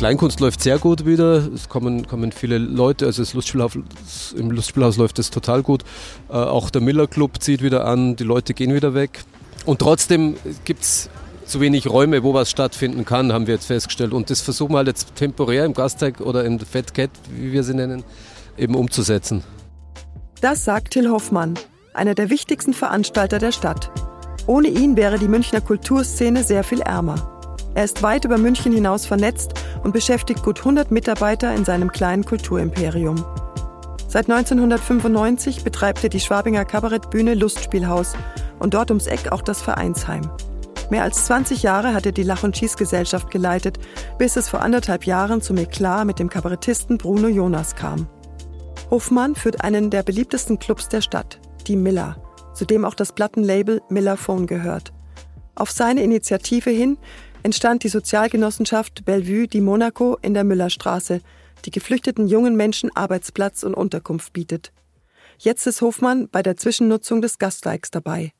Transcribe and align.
Kleinkunst 0.00 0.40
läuft 0.40 0.62
sehr 0.62 0.78
gut 0.78 1.04
wieder. 1.04 1.46
Es 1.54 1.68
kommen, 1.68 2.06
kommen 2.06 2.32
viele 2.32 2.56
Leute. 2.56 3.04
Also 3.04 3.20
das 3.20 3.34
Lustspielhaus, 3.34 3.72
im 4.34 4.50
Lustspielhaus 4.50 4.96
läuft 4.96 5.18
es 5.18 5.28
total 5.28 5.62
gut. 5.62 5.84
Äh, 6.30 6.36
auch 6.36 6.70
der 6.70 6.80
Miller 6.80 7.06
Club 7.06 7.42
zieht 7.42 7.62
wieder 7.62 7.84
an. 7.84 8.16
Die 8.16 8.24
Leute 8.24 8.54
gehen 8.54 8.72
wieder 8.72 8.94
weg. 8.94 9.22
Und 9.66 9.80
trotzdem 9.80 10.36
gibt 10.64 10.84
es 10.84 11.10
zu 11.44 11.60
wenig 11.60 11.86
Räume, 11.90 12.22
wo 12.22 12.32
was 12.32 12.50
stattfinden 12.50 13.04
kann, 13.04 13.34
haben 13.34 13.46
wir 13.46 13.52
jetzt 13.52 13.66
festgestellt. 13.66 14.14
Und 14.14 14.30
das 14.30 14.40
versuchen 14.40 14.72
wir 14.72 14.78
halt 14.78 14.88
jetzt 14.88 15.16
temporär 15.16 15.66
im 15.66 15.74
Gasteig 15.74 16.22
oder 16.22 16.44
im 16.44 16.58
Fat 16.60 16.94
Cat, 16.94 17.10
wie 17.36 17.52
wir 17.52 17.62
sie 17.62 17.74
nennen, 17.74 18.02
eben 18.56 18.76
umzusetzen. 18.76 19.44
Das 20.40 20.64
sagt 20.64 20.92
Till 20.92 21.10
Hoffmann, 21.10 21.58
einer 21.92 22.14
der 22.14 22.30
wichtigsten 22.30 22.72
Veranstalter 22.72 23.38
der 23.38 23.52
Stadt. 23.52 23.92
Ohne 24.46 24.68
ihn 24.68 24.96
wäre 24.96 25.18
die 25.18 25.28
Münchner 25.28 25.60
Kulturszene 25.60 26.42
sehr 26.42 26.64
viel 26.64 26.80
ärmer. 26.80 27.39
Er 27.74 27.84
ist 27.84 28.02
weit 28.02 28.24
über 28.24 28.38
München 28.38 28.72
hinaus 28.72 29.06
vernetzt 29.06 29.54
und 29.82 29.92
beschäftigt 29.92 30.42
gut 30.42 30.58
100 30.58 30.90
Mitarbeiter 30.90 31.54
in 31.54 31.64
seinem 31.64 31.92
kleinen 31.92 32.24
Kulturimperium. 32.24 33.24
Seit 34.08 34.28
1995 34.28 35.62
betreibt 35.62 36.02
er 36.02 36.10
die 36.10 36.18
Schwabinger 36.18 36.64
Kabarettbühne 36.64 37.34
Lustspielhaus 37.34 38.14
und 38.58 38.74
dort 38.74 38.90
ums 38.90 39.06
Eck 39.06 39.30
auch 39.30 39.42
das 39.42 39.62
Vereinsheim. 39.62 40.28
Mehr 40.90 41.04
als 41.04 41.26
20 41.26 41.62
Jahre 41.62 41.94
hat 41.94 42.06
er 42.06 42.12
die 42.12 42.24
Lach- 42.24 42.42
und 42.42 42.56
Schießgesellschaft 42.56 43.30
geleitet, 43.30 43.78
bis 44.18 44.34
es 44.34 44.48
vor 44.48 44.62
anderthalb 44.62 45.06
Jahren 45.06 45.40
zum 45.40 45.56
Eklat 45.56 46.04
mit 46.04 46.18
dem 46.18 46.28
Kabarettisten 46.28 46.98
Bruno 46.98 47.28
Jonas 47.28 47.76
kam. 47.76 48.08
Hofmann 48.90 49.36
führt 49.36 49.62
einen 49.62 49.90
der 49.90 50.02
beliebtesten 50.02 50.58
Clubs 50.58 50.88
der 50.88 51.00
Stadt, 51.00 51.38
die 51.68 51.76
Miller, 51.76 52.16
zu 52.52 52.64
dem 52.64 52.84
auch 52.84 52.94
das 52.94 53.12
Plattenlabel 53.12 53.80
Miller 53.88 54.16
Phone 54.16 54.48
gehört. 54.48 54.92
Auf 55.54 55.70
seine 55.70 56.02
Initiative 56.02 56.70
hin 56.70 56.98
entstand 57.42 57.84
die 57.84 57.88
Sozialgenossenschaft 57.88 59.04
Bellevue 59.04 59.48
di 59.48 59.60
Monaco 59.60 60.18
in 60.22 60.34
der 60.34 60.44
Müllerstraße, 60.44 61.20
die 61.64 61.70
geflüchteten 61.70 62.26
jungen 62.28 62.56
Menschen 62.56 62.94
Arbeitsplatz 62.94 63.62
und 63.62 63.74
Unterkunft 63.74 64.32
bietet. 64.32 64.72
Jetzt 65.38 65.66
ist 65.66 65.80
Hofmann 65.80 66.28
bei 66.28 66.42
der 66.42 66.56
Zwischennutzung 66.56 67.22
des 67.22 67.38
Gastleiks 67.38 67.90
dabei. 67.90 68.32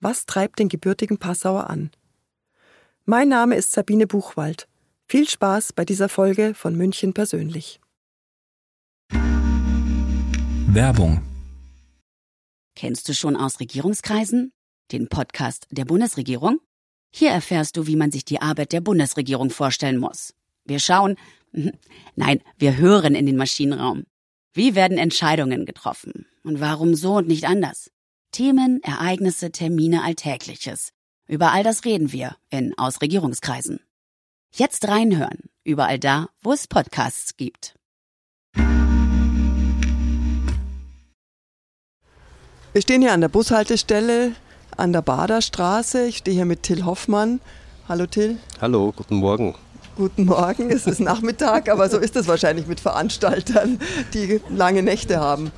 Was 0.00 0.26
treibt 0.26 0.58
den 0.58 0.68
gebürtigen 0.68 1.18
Passauer 1.18 1.68
an? 1.68 1.90
Mein 3.04 3.28
Name 3.28 3.56
ist 3.56 3.72
Sabine 3.72 4.06
Buchwald. 4.06 4.68
Viel 5.06 5.28
Spaß 5.28 5.72
bei 5.72 5.84
dieser 5.84 6.08
Folge 6.08 6.54
von 6.54 6.76
München 6.76 7.12
persönlich. 7.12 7.80
Werbung. 10.68 11.22
Kennst 12.74 13.08
du 13.08 13.14
schon 13.14 13.36
aus 13.36 13.60
Regierungskreisen? 13.60 14.52
Den 14.90 15.08
Podcast 15.08 15.66
der 15.70 15.84
Bundesregierung? 15.84 16.60
Hier 17.16 17.30
erfährst 17.30 17.76
du, 17.76 17.86
wie 17.86 17.94
man 17.94 18.10
sich 18.10 18.24
die 18.24 18.42
Arbeit 18.42 18.72
der 18.72 18.80
Bundesregierung 18.80 19.50
vorstellen 19.50 19.98
muss. 19.98 20.34
Wir 20.64 20.80
schauen, 20.80 21.14
nein, 22.16 22.42
wir 22.58 22.76
hören 22.76 23.14
in 23.14 23.24
den 23.24 23.36
Maschinenraum. 23.36 24.02
Wie 24.52 24.74
werden 24.74 24.98
Entscheidungen 24.98 25.64
getroffen? 25.64 26.26
Und 26.42 26.58
warum 26.58 26.96
so 26.96 27.18
und 27.18 27.28
nicht 27.28 27.44
anders? 27.44 27.88
Themen, 28.32 28.82
Ereignisse, 28.82 29.52
Termine, 29.52 30.02
Alltägliches. 30.02 30.90
Über 31.28 31.52
all 31.52 31.62
das 31.62 31.84
reden 31.84 32.10
wir 32.10 32.34
in 32.50 32.76
Ausregierungskreisen. 32.76 33.78
Jetzt 34.52 34.88
reinhören, 34.88 35.38
überall 35.62 36.00
da, 36.00 36.30
wo 36.42 36.50
es 36.52 36.66
Podcasts 36.66 37.36
gibt. 37.36 37.76
Wir 42.72 42.82
stehen 42.82 43.02
hier 43.02 43.12
an 43.12 43.20
der 43.20 43.28
Bushaltestelle 43.28 44.34
an 44.76 44.92
der 44.92 45.02
Baderstraße. 45.02 46.06
Ich 46.06 46.18
stehe 46.18 46.34
hier 46.34 46.44
mit 46.44 46.62
Till 46.62 46.84
Hoffmann. 46.84 47.40
Hallo 47.88 48.06
Till. 48.06 48.38
Hallo, 48.60 48.92
guten 48.94 49.16
Morgen. 49.16 49.54
Guten 49.96 50.24
Morgen, 50.24 50.70
es 50.70 50.86
ist 50.86 50.98
Nachmittag, 51.00 51.68
aber 51.68 51.88
so 51.88 51.98
ist 51.98 52.16
es 52.16 52.26
wahrscheinlich 52.26 52.66
mit 52.66 52.80
Veranstaltern, 52.80 53.78
die 54.12 54.40
lange 54.50 54.82
Nächte 54.82 55.20
haben. 55.20 55.52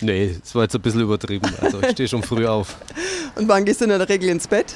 Nee, 0.00 0.36
das 0.40 0.54
war 0.54 0.62
jetzt 0.62 0.74
ein 0.76 0.80
bisschen 0.80 1.00
übertrieben. 1.00 1.52
Also 1.60 1.82
ich 1.82 1.90
stehe 1.90 2.08
schon 2.08 2.22
früh 2.22 2.46
auf. 2.46 2.76
Und 3.34 3.48
wann 3.48 3.64
gehst 3.64 3.80
du 3.80 3.86
in 3.86 3.90
der 3.90 4.08
Regel 4.08 4.28
ins 4.28 4.46
Bett? 4.46 4.74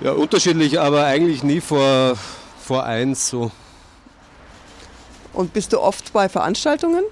Ja, 0.00 0.12
unterschiedlich, 0.12 0.80
aber 0.80 1.04
eigentlich 1.04 1.42
nie 1.42 1.60
vor, 1.60 2.18
vor 2.58 2.84
eins 2.84 3.28
so. 3.28 3.50
Und 5.32 5.52
bist 5.52 5.72
du 5.72 5.80
oft 5.80 6.12
bei 6.12 6.28
Veranstaltungen? 6.28 7.04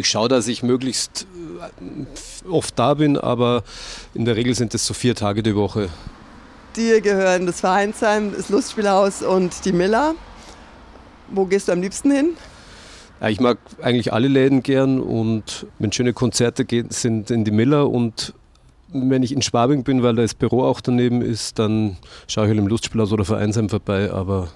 Ich 0.00 0.08
schaue, 0.08 0.30
dass 0.30 0.48
ich 0.48 0.62
möglichst 0.62 1.26
äh, 1.60 2.48
oft 2.48 2.78
da 2.78 2.94
bin, 2.94 3.18
aber 3.18 3.62
in 4.14 4.24
der 4.24 4.34
Regel 4.34 4.54
sind 4.54 4.74
es 4.74 4.86
so 4.86 4.94
vier 4.94 5.14
Tage 5.14 5.42
die 5.42 5.54
Woche. 5.54 5.90
Dir 6.74 7.02
gehören 7.02 7.44
das 7.44 7.60
Vereinsheim, 7.60 8.32
das 8.34 8.48
Lustspielhaus 8.48 9.22
und 9.22 9.62
die 9.66 9.72
Miller. 9.72 10.14
Wo 11.28 11.44
gehst 11.44 11.68
du 11.68 11.72
am 11.72 11.82
liebsten 11.82 12.10
hin? 12.10 12.30
Ja, 13.20 13.28
ich 13.28 13.40
mag 13.40 13.58
eigentlich 13.82 14.14
alle 14.14 14.28
Läden 14.28 14.62
gern 14.62 15.00
und 15.00 15.66
wenn 15.78 15.92
schöne 15.92 16.14
Konzerte 16.14 16.64
gehen, 16.64 16.88
sind 16.88 17.30
in 17.30 17.44
die 17.44 17.50
Miller 17.50 17.90
und 17.90 18.32
wenn 18.94 19.22
ich 19.22 19.32
in 19.32 19.42
Schwabing 19.42 19.84
bin, 19.84 20.02
weil 20.02 20.16
da 20.16 20.22
das 20.22 20.32
Büro 20.32 20.64
auch 20.64 20.80
daneben 20.80 21.20
ist, 21.20 21.58
dann 21.58 21.98
schaue 22.26 22.44
ich 22.44 22.48
halt 22.48 22.58
im 22.58 22.68
Lustspielhaus 22.68 23.12
oder 23.12 23.26
Vereinsheim 23.26 23.68
vorbei, 23.68 24.10
aber 24.10 24.48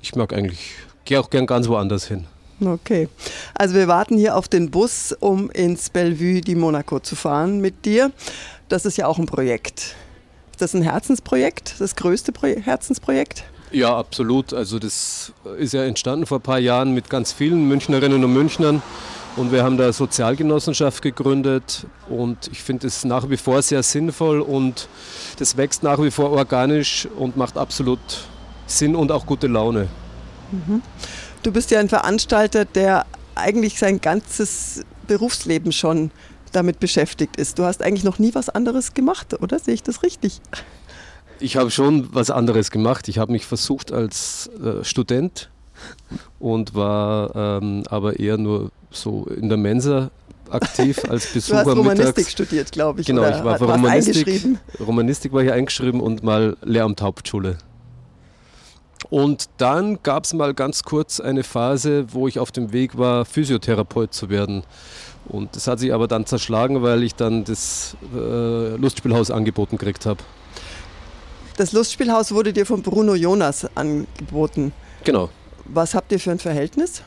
ich 0.00 0.14
mag 0.14 0.32
eigentlich, 0.32 0.70
gehe 1.04 1.20
auch 1.20 1.28
gern 1.28 1.44
ganz 1.44 1.68
woanders 1.68 2.08
hin. 2.08 2.24
Okay. 2.66 3.08
Also 3.54 3.74
wir 3.74 3.88
warten 3.88 4.16
hier 4.16 4.36
auf 4.36 4.48
den 4.48 4.70
Bus, 4.70 5.14
um 5.18 5.50
ins 5.50 5.90
Bellevue 5.90 6.40
di 6.40 6.54
Monaco 6.54 7.00
zu 7.00 7.16
fahren 7.16 7.60
mit 7.60 7.84
dir. 7.84 8.12
Das 8.68 8.84
ist 8.84 8.96
ja 8.96 9.06
auch 9.06 9.18
ein 9.18 9.26
Projekt. 9.26 9.94
Ist 10.52 10.62
das 10.62 10.74
ein 10.74 10.82
Herzensprojekt, 10.82 11.76
das 11.78 11.96
größte 11.96 12.32
Pro 12.32 12.46
Herzensprojekt? 12.46 13.44
Ja, 13.72 13.96
absolut. 13.96 14.52
Also 14.52 14.78
das 14.78 15.32
ist 15.58 15.72
ja 15.72 15.84
entstanden 15.84 16.26
vor 16.26 16.38
ein 16.38 16.42
paar 16.42 16.58
Jahren 16.58 16.92
mit 16.92 17.08
ganz 17.08 17.32
vielen 17.32 17.66
Münchnerinnen 17.68 18.22
und 18.22 18.32
Münchnern. 18.32 18.82
Und 19.36 19.50
wir 19.50 19.64
haben 19.64 19.78
da 19.78 19.84
eine 19.84 19.92
Sozialgenossenschaft 19.94 21.02
gegründet 21.02 21.86
und 22.10 22.48
ich 22.52 22.62
finde 22.62 22.86
es 22.86 23.02
nach 23.06 23.30
wie 23.30 23.38
vor 23.38 23.62
sehr 23.62 23.82
sinnvoll 23.82 24.42
und 24.42 24.88
das 25.38 25.56
wächst 25.56 25.82
nach 25.82 25.98
wie 26.02 26.10
vor 26.10 26.32
organisch 26.32 27.08
und 27.16 27.38
macht 27.38 27.56
absolut 27.56 27.98
Sinn 28.66 28.94
und 28.94 29.10
auch 29.10 29.24
gute 29.24 29.46
Laune. 29.46 29.88
Mhm. 30.50 30.82
Du 31.42 31.50
bist 31.50 31.70
ja 31.70 31.80
ein 31.80 31.88
Veranstalter, 31.88 32.64
der 32.64 33.04
eigentlich 33.34 33.78
sein 33.78 34.00
ganzes 34.00 34.84
Berufsleben 35.06 35.72
schon 35.72 36.10
damit 36.52 36.78
beschäftigt 36.78 37.36
ist. 37.36 37.58
Du 37.58 37.64
hast 37.64 37.82
eigentlich 37.82 38.04
noch 38.04 38.18
nie 38.18 38.34
was 38.34 38.48
anderes 38.48 38.94
gemacht, 38.94 39.40
oder? 39.40 39.58
Sehe 39.58 39.74
ich 39.74 39.82
das 39.82 40.02
richtig? 40.02 40.40
Ich 41.40 41.56
habe 41.56 41.70
schon 41.70 42.14
was 42.14 42.30
anderes 42.30 42.70
gemacht. 42.70 43.08
Ich 43.08 43.18
habe 43.18 43.32
mich 43.32 43.46
versucht 43.46 43.90
als 43.90 44.50
äh, 44.62 44.84
Student 44.84 45.50
und 46.38 46.74
war 46.74 47.34
ähm, 47.34 47.82
aber 47.88 48.20
eher 48.20 48.38
nur 48.38 48.70
so 48.90 49.24
in 49.24 49.48
der 49.48 49.58
Mensa 49.58 50.10
aktiv 50.48 51.00
als 51.08 51.32
Besucher. 51.32 51.64
Du 51.64 51.70
hast 51.70 51.76
Romanistik 51.76 52.16
mittags. 52.16 52.32
studiert, 52.32 52.72
glaube 52.72 53.00
ich. 53.00 53.06
Genau, 53.06 53.28
ich 53.28 53.42
war 53.42 53.58
für 53.58 53.64
Romanistik. 53.64 54.44
Romanistik 54.78 55.32
war 55.32 55.42
hier 55.42 55.54
eingeschrieben 55.54 56.00
und 56.00 56.22
mal 56.22 56.56
Lehramt 56.62 57.00
Hauptschule. 57.02 57.58
Und 59.10 59.48
dann 59.58 60.02
gab 60.02 60.24
es 60.24 60.32
mal 60.32 60.54
ganz 60.54 60.82
kurz 60.82 61.20
eine 61.20 61.42
Phase, 61.42 62.06
wo 62.12 62.28
ich 62.28 62.38
auf 62.38 62.52
dem 62.52 62.72
Weg 62.72 62.96
war, 62.96 63.24
Physiotherapeut 63.24 64.14
zu 64.14 64.30
werden. 64.30 64.64
Und 65.28 65.54
das 65.56 65.66
hat 65.66 65.78
sich 65.78 65.92
aber 65.92 66.08
dann 66.08 66.26
zerschlagen, 66.26 66.82
weil 66.82 67.02
ich 67.02 67.14
dann 67.14 67.44
das 67.44 67.96
äh, 68.14 68.76
Lustspielhaus 68.76 69.30
angeboten 69.30 69.76
gekriegt 69.76 70.06
habe. 70.06 70.22
Das 71.56 71.72
Lustspielhaus 71.72 72.32
wurde 72.32 72.52
dir 72.52 72.66
von 72.66 72.82
Bruno 72.82 73.14
Jonas 73.14 73.66
angeboten. 73.76 74.72
Genau. 75.04 75.28
Was 75.66 75.94
habt 75.94 76.10
ihr 76.12 76.18
für 76.18 76.30
ein 76.30 76.38
Verhältnis? 76.38 77.02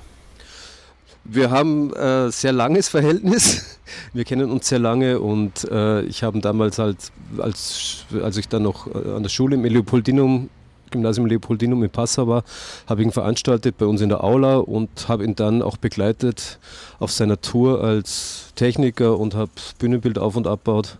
Wir 1.24 1.50
haben 1.50 1.92
ein 1.96 2.28
äh, 2.28 2.32
sehr 2.32 2.52
langes 2.52 2.88
Verhältnis. 2.88 3.80
Wir 4.14 4.26
kennen 4.26 4.52
uns 4.52 4.68
sehr 4.68 4.80
lange 4.80 5.20
und 5.20 5.64
äh, 5.72 6.02
ich 6.04 6.24
habe 6.24 6.40
damals 6.40 6.78
halt, 6.78 6.98
als, 7.40 8.06
als 8.22 8.38
ich 8.38 8.48
dann 8.48 8.64
noch 8.64 8.88
äh, 8.88 9.12
an 9.16 9.24
der 9.24 9.30
Schule 9.30 9.56
im 9.56 9.64
Leopoldinum 9.64 10.50
Gymnasium 10.92 11.26
Leopoldinum 11.26 11.84
in 11.84 11.90
Passau 11.90 12.28
war, 12.28 12.44
habe 12.88 13.04
ihn 13.04 13.12
veranstaltet 13.12 13.78
bei 13.78 13.86
uns 13.86 14.02
in 14.02 14.10
der 14.10 14.24
Aula 14.24 14.58
und 14.58 15.08
habe 15.08 15.24
ihn 15.24 15.36
dann 15.36 15.62
auch 15.62 15.78
begleitet 15.78 16.60
auf 17.00 17.12
seiner 17.12 17.42
Tour 17.42 17.84
als 17.84 18.54
Techniker 18.56 19.20
und 19.20 19.36
habe 19.36 19.52
Bühnenbild 19.80 20.18
auf 20.18 20.36
und 20.36 20.48
abbaut. 20.48 20.98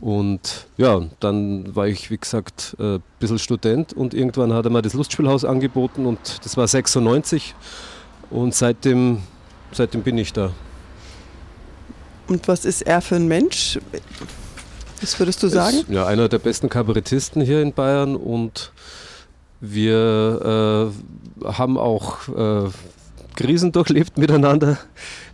Und 0.00 0.66
ja, 0.76 1.02
dann 1.20 1.74
war 1.74 1.86
ich, 1.86 2.10
wie 2.10 2.18
gesagt, 2.18 2.76
ein 2.78 3.02
bisschen 3.20 3.38
Student 3.38 3.92
und 3.92 4.12
irgendwann 4.12 4.52
hat 4.52 4.64
er 4.64 4.70
mir 4.70 4.82
das 4.82 4.92
Lustspielhaus 4.92 5.44
angeboten 5.44 6.06
und 6.06 6.44
das 6.44 6.56
war 6.56 6.66
96 6.66 7.54
und 8.30 8.54
seitdem, 8.54 9.18
seitdem 9.72 10.02
bin 10.02 10.18
ich 10.18 10.32
da. 10.32 10.50
Und 12.26 12.48
was 12.48 12.64
ist 12.64 12.82
er 12.82 13.00
für 13.00 13.16
ein 13.16 13.28
Mensch? 13.28 13.78
Was 15.00 15.18
würdest 15.18 15.42
du 15.42 15.48
sagen? 15.48 15.78
Ist, 15.78 15.88
ja, 15.90 16.06
einer 16.06 16.28
der 16.28 16.38
besten 16.38 16.68
Kabarettisten 16.68 17.42
hier 17.42 17.60
in 17.60 17.72
Bayern 17.72 18.16
und 18.16 18.72
wir 19.72 20.92
äh, 21.42 21.46
haben 21.46 21.78
auch 21.78 22.28
äh, 22.28 22.68
Krisen 23.36 23.72
durchlebt 23.72 24.18
miteinander 24.18 24.78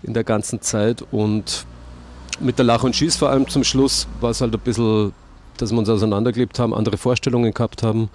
in 0.02 0.14
der 0.14 0.24
ganzen 0.24 0.60
Zeit 0.60 1.04
und 1.10 1.66
mit 2.40 2.58
der 2.58 2.64
Lach 2.64 2.84
und 2.84 2.96
Schieß 2.96 3.16
vor 3.16 3.30
allem 3.30 3.48
zum 3.48 3.64
Schluss 3.64 4.06
war 4.20 4.30
es 4.30 4.40
halt 4.40 4.54
ein 4.54 4.60
bisschen, 4.60 5.12
dass 5.58 5.70
wir 5.72 5.78
uns 5.78 5.88
auseinandergelebt 5.88 6.58
haben, 6.58 6.72
andere 6.74 6.96
Vorstellungen 6.96 7.52
gehabt 7.52 7.82
haben. 7.82 8.08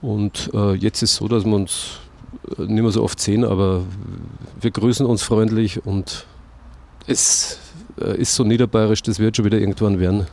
Und 0.00 0.50
äh, 0.54 0.74
jetzt 0.74 1.02
ist 1.02 1.12
es 1.12 1.16
so, 1.16 1.26
dass 1.26 1.44
wir 1.44 1.54
uns 1.54 1.98
nicht 2.58 2.82
mehr 2.82 2.92
so 2.92 3.02
oft 3.02 3.18
sehen, 3.18 3.44
aber 3.44 3.82
wir 4.60 4.70
grüßen 4.70 5.04
uns 5.04 5.22
freundlich 5.22 5.84
und 5.84 6.26
es 7.06 7.54
äh, 7.54 7.65
ist 7.96 8.34
so 8.34 8.44
niederbayerisch, 8.44 9.02
das 9.02 9.18
wird 9.18 9.36
schon 9.36 9.44
wieder 9.44 9.58
irgendwann 9.58 9.98
werden. 9.98 10.26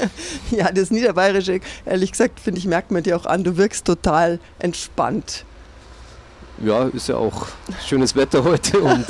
ja, 0.50 0.72
das 0.72 0.90
Niederbayerische, 0.90 1.60
ehrlich 1.86 2.12
gesagt, 2.12 2.40
finde 2.40 2.58
ich, 2.58 2.66
merkt 2.66 2.90
man 2.90 3.02
dir 3.02 3.16
auch 3.16 3.26
an, 3.26 3.44
du 3.44 3.56
wirkst 3.56 3.86
total 3.86 4.40
entspannt. 4.58 5.44
Ja, 6.62 6.84
ist 6.84 7.08
ja 7.08 7.16
auch 7.16 7.48
schönes 7.84 8.14
Wetter 8.14 8.44
heute 8.44 8.78
und 8.78 9.04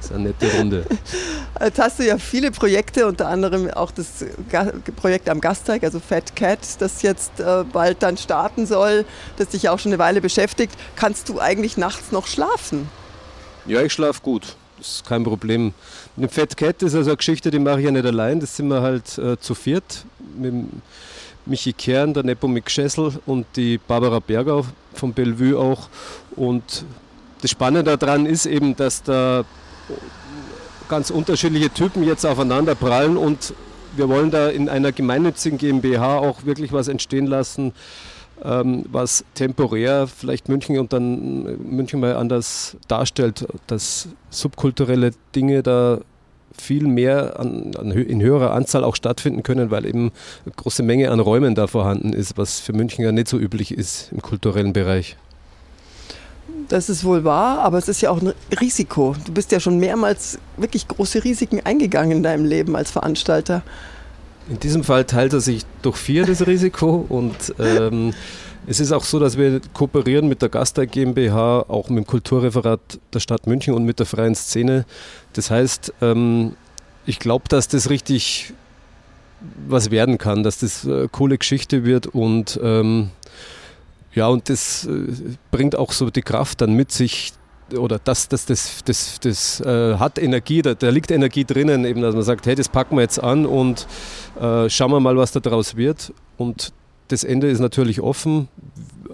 ist 0.00 0.12
eine 0.12 0.28
nette 0.28 0.50
Runde. 0.56 0.86
Jetzt 1.60 1.78
hast 1.78 1.98
du 1.98 2.06
ja 2.06 2.16
viele 2.16 2.50
Projekte, 2.50 3.06
unter 3.06 3.28
anderem 3.28 3.70
auch 3.70 3.90
das 3.90 4.24
Projekt 4.96 5.28
am 5.28 5.42
Gasteig, 5.42 5.84
also 5.84 6.00
Fat 6.00 6.34
Cat, 6.34 6.60
das 6.78 7.02
jetzt 7.02 7.38
äh, 7.38 7.64
bald 7.70 8.02
dann 8.02 8.16
starten 8.16 8.64
soll, 8.64 9.04
das 9.36 9.48
dich 9.48 9.68
auch 9.68 9.78
schon 9.78 9.92
eine 9.92 9.98
Weile 9.98 10.22
beschäftigt. 10.22 10.72
Kannst 10.96 11.28
du 11.28 11.38
eigentlich 11.38 11.76
nachts 11.76 12.12
noch 12.12 12.26
schlafen? 12.26 12.88
Ja, 13.66 13.82
ich 13.82 13.92
schlafe 13.92 14.22
gut. 14.22 14.56
Ist 14.80 15.06
kein 15.06 15.24
Problem. 15.24 15.74
Eine 16.16 16.28
Fat 16.28 16.56
Cat 16.56 16.82
ist 16.82 16.94
also 16.94 17.10
eine 17.10 17.16
Geschichte, 17.16 17.50
die 17.50 17.58
mache 17.58 17.80
ich 17.80 17.84
ja 17.84 17.90
nicht 17.90 18.06
allein. 18.06 18.40
Das 18.40 18.56
sind 18.56 18.68
wir 18.68 18.80
halt 18.80 19.18
äh, 19.18 19.38
zu 19.38 19.54
viert. 19.54 20.04
Mit 20.38 20.54
Michi 21.46 21.72
Kern, 21.72 22.14
der 22.14 22.22
Nepomuk 22.22 22.70
Schessel 22.70 23.12
und 23.26 23.46
die 23.56 23.78
Barbara 23.78 24.20
Berger 24.20 24.64
von 24.94 25.12
Bellevue 25.12 25.58
auch. 25.58 25.88
Und 26.36 26.84
das 27.42 27.50
Spannende 27.50 27.96
daran 27.98 28.26
ist 28.26 28.46
eben, 28.46 28.76
dass 28.76 29.02
da 29.02 29.44
ganz 30.88 31.10
unterschiedliche 31.10 31.70
Typen 31.70 32.02
jetzt 32.02 32.24
aufeinander 32.24 32.74
prallen 32.74 33.16
und 33.16 33.54
wir 33.96 34.08
wollen 34.08 34.30
da 34.30 34.48
in 34.48 34.68
einer 34.68 34.92
gemeinnützigen 34.92 35.58
GmbH 35.58 36.18
auch 36.18 36.44
wirklich 36.44 36.72
was 36.72 36.88
entstehen 36.88 37.26
lassen, 37.26 37.72
ähm, 38.44 38.84
was 38.90 39.24
temporär 39.34 40.06
vielleicht 40.06 40.48
München 40.48 40.78
und 40.78 40.92
dann 40.92 41.58
München 41.70 42.00
mal 42.00 42.16
anders 42.16 42.76
darstellt, 42.88 43.46
dass 43.66 44.08
subkulturelle 44.30 45.12
Dinge 45.34 45.62
da 45.62 46.00
viel 46.60 46.86
mehr 46.86 47.38
an, 47.38 47.72
an, 47.76 47.90
in 47.92 48.20
höherer 48.20 48.52
Anzahl 48.52 48.84
auch 48.84 48.96
stattfinden 48.96 49.42
können, 49.42 49.70
weil 49.70 49.86
eben 49.86 50.10
eine 50.44 50.54
große 50.54 50.82
Menge 50.82 51.10
an 51.10 51.20
Räumen 51.20 51.54
da 51.54 51.66
vorhanden 51.66 52.12
ist, 52.12 52.36
was 52.36 52.60
für 52.60 52.72
München 52.72 53.04
ja 53.04 53.12
nicht 53.12 53.28
so 53.28 53.38
üblich 53.38 53.72
ist 53.72 54.10
im 54.12 54.20
kulturellen 54.20 54.72
Bereich. 54.72 55.16
Das 56.68 56.88
ist 56.88 57.04
wohl 57.04 57.24
wahr, 57.24 57.60
aber 57.60 57.78
es 57.78 57.88
ist 57.88 58.00
ja 58.00 58.10
auch 58.10 58.20
ein 58.20 58.32
Risiko. 58.60 59.14
Du 59.24 59.32
bist 59.32 59.50
ja 59.52 59.60
schon 59.60 59.78
mehrmals 59.78 60.38
wirklich 60.56 60.86
große 60.86 61.24
Risiken 61.24 61.60
eingegangen 61.64 62.18
in 62.18 62.22
deinem 62.22 62.44
Leben 62.44 62.76
als 62.76 62.90
Veranstalter. 62.90 63.62
In 64.50 64.58
diesem 64.58 64.82
Fall 64.82 65.04
teilt 65.04 65.32
er 65.32 65.40
sich 65.40 65.64
durch 65.80 65.96
vier 65.96 66.26
das 66.26 66.44
Risiko 66.44 67.06
und 67.08 67.54
ähm, 67.60 68.12
es 68.66 68.80
ist 68.80 68.90
auch 68.90 69.04
so, 69.04 69.20
dass 69.20 69.38
wir 69.38 69.60
kooperieren 69.72 70.28
mit 70.28 70.42
der 70.42 70.48
Gasteig 70.48 70.90
GmbH, 70.90 71.66
auch 71.68 71.88
mit 71.88 72.04
dem 72.04 72.06
Kulturreferat 72.06 72.80
der 73.14 73.20
Stadt 73.20 73.46
München 73.46 73.74
und 73.74 73.84
mit 73.84 74.00
der 74.00 74.06
freien 74.06 74.34
Szene. 74.34 74.86
Das 75.34 75.52
heißt, 75.52 75.94
ähm, 76.02 76.56
ich 77.06 77.20
glaube, 77.20 77.44
dass 77.48 77.68
das 77.68 77.90
richtig 77.90 78.52
was 79.68 79.92
werden 79.92 80.18
kann, 80.18 80.42
dass 80.42 80.58
das 80.58 80.84
eine 80.84 81.08
coole 81.08 81.38
Geschichte 81.38 81.84
wird 81.84 82.08
und 82.08 82.58
ähm, 82.62 83.10
ja, 84.12 84.26
und 84.26 84.48
das 84.48 84.84
äh, 84.84 85.36
bringt 85.52 85.76
auch 85.76 85.92
so 85.92 86.10
die 86.10 86.22
Kraft 86.22 86.60
dann 86.60 86.74
mit 86.74 86.90
sich, 86.90 87.32
oder 87.76 87.98
das, 88.02 88.28
das, 88.28 88.46
das, 88.46 88.82
das, 88.84 89.20
das 89.20 89.60
äh, 89.60 89.96
hat 89.96 90.18
Energie, 90.18 90.62
da, 90.62 90.74
da, 90.74 90.90
liegt 90.90 91.10
Energie 91.10 91.44
drinnen, 91.44 91.84
eben, 91.84 92.02
dass 92.02 92.14
man 92.14 92.24
sagt, 92.24 92.46
hey, 92.46 92.54
das 92.54 92.68
packen 92.68 92.96
wir 92.96 93.02
jetzt 93.02 93.22
an 93.22 93.46
und 93.46 93.86
äh, 94.40 94.68
schauen 94.68 94.90
wir 94.90 95.00
mal, 95.00 95.16
was 95.16 95.32
da 95.32 95.40
draus 95.40 95.76
wird. 95.76 96.12
Und 96.36 96.72
das 97.08 97.24
Ende 97.24 97.48
ist 97.48 97.60
natürlich 97.60 98.00
offen, 98.00 98.48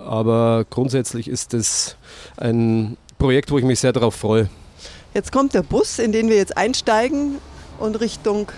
aber 0.05 0.65
grundsätzlich 0.69 1.29
ist 1.29 1.53
das 1.53 1.97
ein 2.37 2.97
Projekt, 3.19 3.51
wo 3.51 3.59
ich 3.59 3.65
mich 3.65 3.81
sehr 3.81 3.93
darauf 3.93 4.15
freue. 4.15 4.49
Jetzt 5.15 5.33
kommt 5.33 5.55
der 5.55 5.63
Bus, 5.63 5.99
in 5.99 6.13
den 6.13 6.29
wir 6.29 6.37
jetzt 6.37 6.57
einsteigen 6.57 7.39
und 7.79 8.01
Richtung 8.01 8.53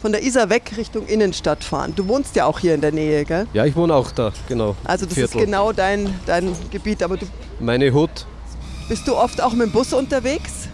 von 0.00 0.12
der 0.12 0.22
Isar 0.22 0.48
weg 0.48 0.72
Richtung 0.76 1.06
Innenstadt 1.06 1.64
fahren. 1.64 1.92
Du 1.94 2.06
wohnst 2.08 2.36
ja 2.36 2.46
auch 2.46 2.58
hier 2.58 2.74
in 2.74 2.80
der 2.80 2.92
Nähe, 2.92 3.24
gell? 3.24 3.46
Ja, 3.52 3.64
ich 3.64 3.74
wohne 3.76 3.94
auch 3.94 4.10
da, 4.12 4.32
genau. 4.48 4.76
Also 4.84 5.06
das 5.06 5.14
Viertel. 5.14 5.38
ist 5.38 5.44
genau 5.44 5.72
dein, 5.72 6.14
dein 6.24 6.54
Gebiet, 6.70 7.02
aber 7.02 7.16
du... 7.16 7.26
Meine 7.60 7.92
Hut. 7.92 8.26
Bist 8.88 9.06
du 9.06 9.14
oft 9.14 9.42
auch 9.42 9.52
mit 9.52 9.66
dem 9.66 9.72
Bus 9.72 9.92
unterwegs? 9.92 10.68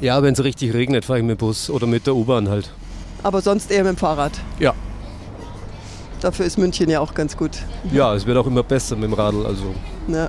Ja, 0.00 0.22
wenn 0.22 0.34
es 0.34 0.44
richtig 0.44 0.72
regnet, 0.72 1.04
fahre 1.04 1.18
ich 1.18 1.24
mit 1.24 1.40
dem 1.40 1.46
Bus 1.46 1.68
oder 1.68 1.86
mit 1.88 2.06
der 2.06 2.14
U-Bahn 2.14 2.48
halt. 2.48 2.70
Aber 3.24 3.40
sonst 3.40 3.72
eher 3.72 3.82
mit 3.82 3.94
dem 3.94 3.96
Fahrrad? 3.96 4.32
Ja. 4.60 4.72
Dafür 6.20 6.46
ist 6.46 6.58
München 6.58 6.88
ja 6.88 7.00
auch 7.00 7.12
ganz 7.12 7.36
gut. 7.36 7.50
Ja, 7.92 8.14
es 8.14 8.24
wird 8.24 8.38
auch 8.38 8.46
immer 8.46 8.62
besser 8.62 8.94
mit 8.94 9.04
dem 9.04 9.14
Radl, 9.14 9.44
also... 9.44 9.74
Ja. 10.06 10.28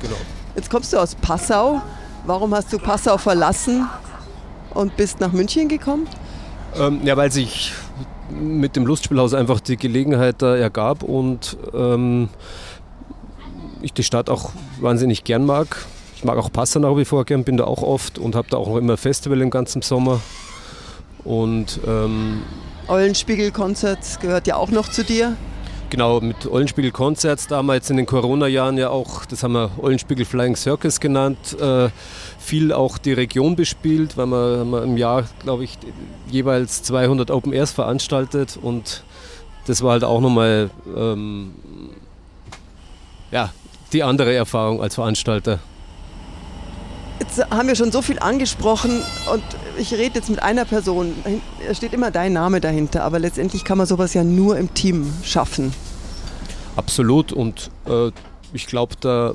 Genau. 0.00 0.16
Jetzt 0.56 0.70
kommst 0.70 0.92
du 0.92 0.98
aus 0.98 1.14
Passau. 1.14 1.80
Warum 2.26 2.52
hast 2.52 2.72
du 2.72 2.78
Passau 2.78 3.16
verlassen 3.16 3.88
und 4.74 4.96
bist 4.96 5.20
nach 5.20 5.32
München 5.32 5.68
gekommen? 5.68 6.08
Ähm, 6.76 7.00
ja, 7.04 7.16
weil 7.16 7.30
sich 7.30 7.72
mit 8.30 8.74
dem 8.74 8.86
Lustspielhaus 8.86 9.34
einfach 9.34 9.60
die 9.60 9.76
Gelegenheit 9.76 10.42
da 10.42 10.56
ergab 10.56 11.04
und 11.04 11.56
ähm, 11.74 12.28
ich 13.82 13.92
die 13.92 14.02
Stadt 14.02 14.28
auch 14.28 14.50
wahnsinnig 14.80 15.22
gern 15.22 15.44
mag. 15.44 15.86
Ich 16.22 16.24
mag 16.24 16.38
auch 16.38 16.52
Passau 16.52 16.78
nach 16.78 16.96
wie 16.96 17.04
vor 17.04 17.24
gern, 17.24 17.42
bin 17.42 17.56
da 17.56 17.64
auch 17.64 17.82
oft 17.82 18.16
und 18.16 18.36
habe 18.36 18.46
da 18.48 18.56
auch 18.56 18.68
noch 18.68 18.76
immer 18.76 18.96
Festival 18.96 19.40
den 19.40 19.50
ganzen 19.50 19.82
Sommer. 19.82 20.20
Und 21.24 21.80
ähm, 21.84 22.44
Eulenspiegel-Konzert 22.86 24.20
gehört 24.20 24.46
ja 24.46 24.54
auch 24.54 24.70
noch 24.70 24.88
zu 24.88 25.02
dir. 25.02 25.36
Genau, 25.90 26.20
mit 26.20 26.46
Eulenspiegel 26.46 26.92
Concerts 26.92 27.48
damals 27.48 27.90
in 27.90 27.96
den 27.96 28.06
Corona-Jahren 28.06 28.78
ja 28.78 28.90
auch, 28.90 29.24
das 29.24 29.42
haben 29.42 29.54
wir 29.54 29.72
Eulenspiegel 29.82 30.24
Flying 30.24 30.54
Circus 30.54 31.00
genannt, 31.00 31.60
äh, 31.60 31.88
viel 32.38 32.72
auch 32.72 32.98
die 32.98 33.14
Region 33.14 33.56
bespielt, 33.56 34.16
weil 34.16 34.26
wir, 34.26 34.58
haben 34.60 34.70
wir 34.70 34.84
im 34.84 34.96
Jahr, 34.96 35.24
glaube 35.42 35.64
ich, 35.64 35.76
jeweils 36.30 36.84
200 36.84 37.32
Open 37.32 37.52
Airs 37.52 37.72
veranstaltet 37.72 38.56
und 38.62 39.02
das 39.66 39.82
war 39.82 39.90
halt 39.90 40.04
auch 40.04 40.20
nochmal 40.20 40.70
ähm, 40.96 41.50
ja, 43.32 43.52
die 43.92 44.04
andere 44.04 44.32
Erfahrung 44.32 44.80
als 44.80 44.94
Veranstalter. 44.94 45.58
Jetzt 47.22 47.38
haben 47.50 47.68
wir 47.68 47.76
schon 47.76 47.92
so 47.92 48.02
viel 48.02 48.18
angesprochen 48.18 49.00
und 49.32 49.44
ich 49.78 49.92
rede 49.94 50.16
jetzt 50.16 50.28
mit 50.28 50.42
einer 50.42 50.64
Person. 50.64 51.14
Da 51.64 51.72
steht 51.72 51.92
immer 51.92 52.10
dein 52.10 52.32
Name 52.32 52.60
dahinter, 52.60 53.04
aber 53.04 53.20
letztendlich 53.20 53.62
kann 53.62 53.78
man 53.78 53.86
sowas 53.86 54.12
ja 54.12 54.24
nur 54.24 54.58
im 54.58 54.74
Team 54.74 55.08
schaffen. 55.22 55.72
Absolut 56.74 57.32
und 57.32 57.70
äh, 57.86 58.10
ich 58.52 58.66
glaube, 58.66 58.96
da 58.98 59.34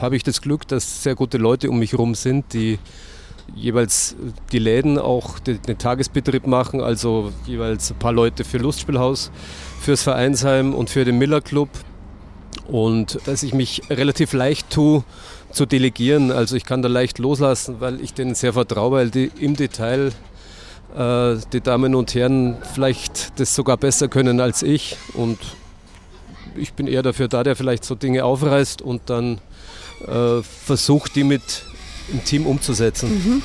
habe 0.00 0.16
ich 0.16 0.22
das 0.22 0.40
Glück, 0.40 0.66
dass 0.66 1.02
sehr 1.02 1.14
gute 1.14 1.36
Leute 1.36 1.68
um 1.68 1.78
mich 1.78 1.92
herum 1.92 2.14
sind, 2.14 2.54
die 2.54 2.78
jeweils 3.54 4.16
die 4.50 4.58
Läden 4.58 4.98
auch 4.98 5.38
den, 5.40 5.60
den, 5.60 5.76
Tagesbetrieb 5.76 6.46
machen, 6.46 6.80
also 6.80 7.30
jeweils 7.44 7.90
ein 7.90 7.98
paar 7.98 8.12
Leute 8.12 8.42
für 8.42 8.56
Lustspielhaus, 8.56 9.30
fürs 9.82 10.02
Vereinsheim 10.02 10.72
und 10.72 10.88
für 10.88 11.04
den 11.04 11.18
Miller 11.18 11.42
Club. 11.42 11.68
Und 12.68 13.18
dass 13.26 13.42
ich 13.42 13.52
mich 13.52 13.82
relativ 13.90 14.32
leicht 14.32 14.70
tue, 14.70 15.04
zu 15.52 15.66
delegieren. 15.66 16.32
Also 16.32 16.56
ich 16.56 16.64
kann 16.64 16.82
da 16.82 16.88
leicht 16.88 17.18
loslassen, 17.18 17.76
weil 17.78 18.00
ich 18.00 18.12
denen 18.14 18.34
sehr 18.34 18.52
vertraue, 18.52 18.92
weil 18.92 19.10
die 19.10 19.30
im 19.38 19.56
Detail 19.56 20.12
äh, 20.96 21.36
die 21.52 21.60
Damen 21.60 21.94
und 21.94 22.14
Herren 22.14 22.56
vielleicht 22.74 23.38
das 23.38 23.54
sogar 23.54 23.76
besser 23.76 24.08
können 24.08 24.40
als 24.40 24.62
ich. 24.62 24.96
Und 25.14 25.38
ich 26.56 26.74
bin 26.74 26.86
eher 26.86 27.02
dafür 27.02 27.28
da, 27.28 27.42
der 27.42 27.56
vielleicht 27.56 27.84
so 27.84 27.94
Dinge 27.94 28.24
aufreißt 28.24 28.82
und 28.82 29.02
dann 29.06 29.40
äh, 30.06 30.42
versucht, 30.42 31.16
die 31.16 31.24
mit 31.24 31.64
im 32.12 32.24
Team 32.24 32.46
umzusetzen. 32.46 33.10
Mhm. 33.10 33.42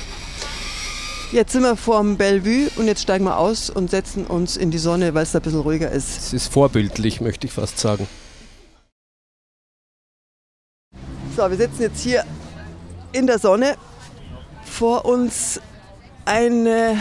Jetzt 1.32 1.52
sind 1.52 1.62
wir 1.62 1.76
vorm 1.76 2.16
Bellevue 2.16 2.70
und 2.76 2.88
jetzt 2.88 3.02
steigen 3.02 3.24
wir 3.24 3.38
aus 3.38 3.70
und 3.70 3.90
setzen 3.90 4.26
uns 4.26 4.56
in 4.56 4.72
die 4.72 4.78
Sonne, 4.78 5.14
weil 5.14 5.22
es 5.22 5.32
da 5.32 5.38
ein 5.38 5.42
bisschen 5.42 5.60
ruhiger 5.60 5.90
ist. 5.90 6.18
Es 6.18 6.32
ist 6.32 6.52
vorbildlich, 6.52 7.20
möchte 7.20 7.46
ich 7.46 7.52
fast 7.52 7.78
sagen. 7.78 8.08
So, 11.40 11.50
wir 11.50 11.56
sitzen 11.56 11.80
jetzt 11.80 12.02
hier 12.02 12.22
in 13.12 13.26
der 13.26 13.38
Sonne. 13.38 13.76
Vor 14.62 15.06
uns 15.06 15.58
eine 16.26 16.98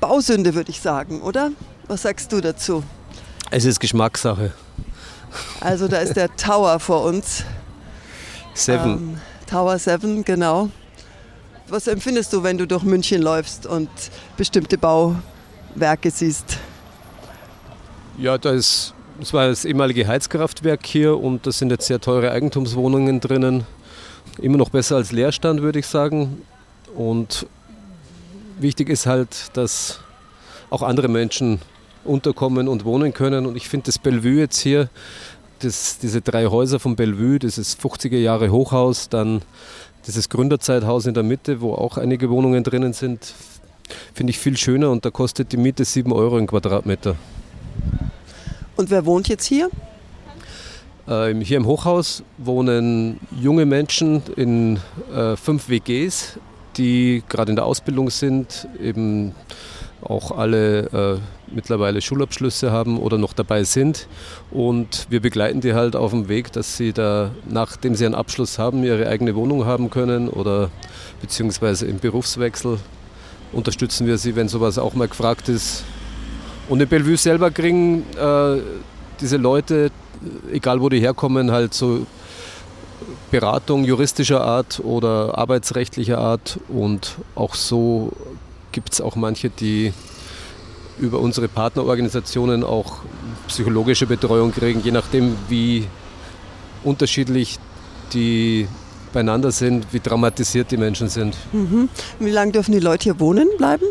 Bausünde, 0.00 0.52
würde 0.56 0.72
ich 0.72 0.80
sagen, 0.80 1.22
oder? 1.22 1.52
Was 1.86 2.02
sagst 2.02 2.32
du 2.32 2.40
dazu? 2.40 2.82
Es 3.52 3.64
ist 3.64 3.78
Geschmackssache. 3.78 4.52
Also 5.60 5.86
da 5.86 5.98
ist 5.98 6.16
der 6.16 6.34
Tower 6.34 6.80
vor 6.80 7.04
uns. 7.04 7.44
Seven. 8.52 8.90
Ähm, 8.90 9.20
Tower 9.48 9.78
7, 9.78 10.24
genau. 10.24 10.68
Was 11.68 11.86
empfindest 11.86 12.32
du, 12.32 12.42
wenn 12.42 12.58
du 12.58 12.66
durch 12.66 12.82
München 12.82 13.22
läufst 13.22 13.64
und 13.64 13.88
bestimmte 14.36 14.76
Bauwerke 14.76 16.10
siehst? 16.10 16.58
Ja, 18.18 18.38
da 18.38 18.50
ist 18.50 18.92
das 19.20 19.32
war 19.32 19.48
das 19.48 19.64
ehemalige 19.64 20.06
Heizkraftwerk 20.06 20.84
hier 20.86 21.18
und 21.18 21.46
da 21.46 21.52
sind 21.52 21.70
jetzt 21.70 21.86
sehr 21.86 22.00
teure 22.00 22.30
Eigentumswohnungen 22.30 23.20
drinnen. 23.20 23.66
Immer 24.40 24.58
noch 24.58 24.70
besser 24.70 24.96
als 24.96 25.12
Leerstand, 25.12 25.62
würde 25.62 25.78
ich 25.78 25.86
sagen. 25.86 26.42
Und 26.94 27.46
wichtig 28.58 28.88
ist 28.88 29.06
halt, 29.06 29.56
dass 29.56 30.00
auch 30.70 30.82
andere 30.82 31.08
Menschen 31.08 31.60
unterkommen 32.04 32.68
und 32.68 32.84
wohnen 32.84 33.12
können. 33.12 33.46
Und 33.46 33.56
ich 33.56 33.68
finde 33.68 33.86
das 33.86 33.98
Bellevue 33.98 34.40
jetzt 34.40 34.58
hier 34.58 34.88
das, 35.60 35.98
diese 35.98 36.20
drei 36.20 36.46
Häuser 36.46 36.78
von 36.78 36.96
Bellevue, 36.96 37.38
dieses 37.38 37.78
50er 37.78 38.18
Jahre 38.18 38.50
Hochhaus, 38.50 39.08
dann 39.08 39.42
dieses 40.06 40.28
Gründerzeithaus 40.28 41.06
in 41.06 41.14
der 41.14 41.22
Mitte, 41.22 41.60
wo 41.60 41.72
auch 41.74 41.96
einige 41.96 42.30
Wohnungen 42.30 42.62
drinnen 42.62 42.92
sind, 42.92 43.34
finde 44.14 44.30
ich 44.30 44.38
viel 44.38 44.56
schöner 44.56 44.90
und 44.90 45.04
da 45.04 45.10
kostet 45.10 45.52
die 45.52 45.56
Miete 45.56 45.84
7 45.84 46.12
Euro 46.12 46.38
im 46.38 46.46
Quadratmeter. 46.46 47.16
Und 48.76 48.90
wer 48.90 49.06
wohnt 49.06 49.28
jetzt 49.28 49.46
hier? 49.46 49.70
Äh, 51.08 51.34
hier 51.42 51.56
im 51.56 51.66
Hochhaus 51.66 52.22
wohnen 52.36 53.18
junge 53.40 53.64
Menschen 53.64 54.22
in 54.36 54.78
äh, 55.14 55.36
fünf 55.36 55.68
WGs, 55.68 56.38
die 56.76 57.22
gerade 57.28 57.50
in 57.50 57.56
der 57.56 57.64
Ausbildung 57.64 58.10
sind, 58.10 58.68
eben 58.80 59.34
auch 60.02 60.30
alle 60.30 61.18
äh, 61.18 61.18
mittlerweile 61.54 62.02
Schulabschlüsse 62.02 62.70
haben 62.70 62.98
oder 62.98 63.16
noch 63.18 63.32
dabei 63.32 63.64
sind. 63.64 64.08
Und 64.50 65.06
wir 65.08 65.20
begleiten 65.20 65.60
die 65.62 65.74
halt 65.74 65.96
auf 65.96 66.10
dem 66.10 66.28
Weg, 66.28 66.52
dass 66.52 66.76
sie 66.76 66.92
da, 66.92 67.30
nachdem 67.48 67.94
sie 67.94 68.04
einen 68.04 68.14
Abschluss 68.14 68.58
haben, 68.58 68.84
ihre 68.84 69.08
eigene 69.08 69.34
Wohnung 69.34 69.64
haben 69.64 69.88
können 69.88 70.28
oder 70.28 70.70
beziehungsweise 71.20 71.86
im 71.86 71.98
Berufswechsel 71.98 72.78
unterstützen 73.52 74.06
wir 74.06 74.18
sie, 74.18 74.36
wenn 74.36 74.48
sowas 74.48 74.78
auch 74.78 74.94
mal 74.94 75.08
gefragt 75.08 75.48
ist. 75.48 75.84
Und 76.68 76.80
in 76.80 76.88
Bellevue 76.88 77.16
selber 77.16 77.50
kriegen 77.50 78.04
äh, 78.16 78.60
diese 79.20 79.36
Leute, 79.36 79.90
egal 80.52 80.80
wo 80.80 80.88
die 80.88 81.00
herkommen, 81.00 81.50
halt 81.50 81.74
so 81.74 82.06
Beratung 83.30 83.84
juristischer 83.84 84.42
Art 84.42 84.80
oder 84.80 85.36
arbeitsrechtlicher 85.38 86.18
Art. 86.18 86.58
Und 86.68 87.16
auch 87.34 87.54
so 87.54 88.12
gibt 88.72 88.92
es 88.92 89.00
auch 89.00 89.16
manche, 89.16 89.50
die 89.50 89.92
über 90.98 91.20
unsere 91.20 91.48
Partnerorganisationen 91.48 92.64
auch 92.64 92.98
psychologische 93.48 94.06
Betreuung 94.06 94.52
kriegen, 94.52 94.80
je 94.82 94.92
nachdem, 94.92 95.36
wie 95.48 95.86
unterschiedlich 96.84 97.58
die 98.12 98.66
beieinander 99.12 99.50
sind, 99.50 99.86
wie 99.92 100.00
traumatisiert 100.00 100.70
die 100.70 100.76
Menschen 100.76 101.08
sind. 101.08 101.36
Mhm. 101.52 101.88
Wie 102.18 102.30
lange 102.30 102.52
dürfen 102.52 102.72
die 102.72 102.80
Leute 102.80 103.04
hier 103.04 103.20
wohnen 103.20 103.48
bleiben? 103.56 103.86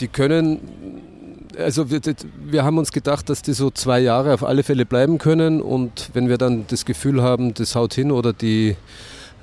Die 0.00 0.08
können, 0.08 0.60
also 1.58 1.90
wir, 1.90 2.00
wir, 2.44 2.64
haben 2.64 2.78
uns 2.78 2.92
gedacht, 2.92 3.28
dass 3.28 3.42
die 3.42 3.52
so 3.52 3.70
zwei 3.70 4.00
Jahre 4.00 4.34
auf 4.34 4.44
alle 4.44 4.62
Fälle 4.62 4.86
bleiben 4.86 5.18
können 5.18 5.60
und 5.60 6.10
wenn 6.12 6.28
wir 6.28 6.38
dann 6.38 6.64
das 6.68 6.84
Gefühl 6.84 7.22
haben, 7.22 7.54
das 7.54 7.74
haut 7.74 7.94
hin 7.94 8.10
oder 8.10 8.32
die 8.32 8.76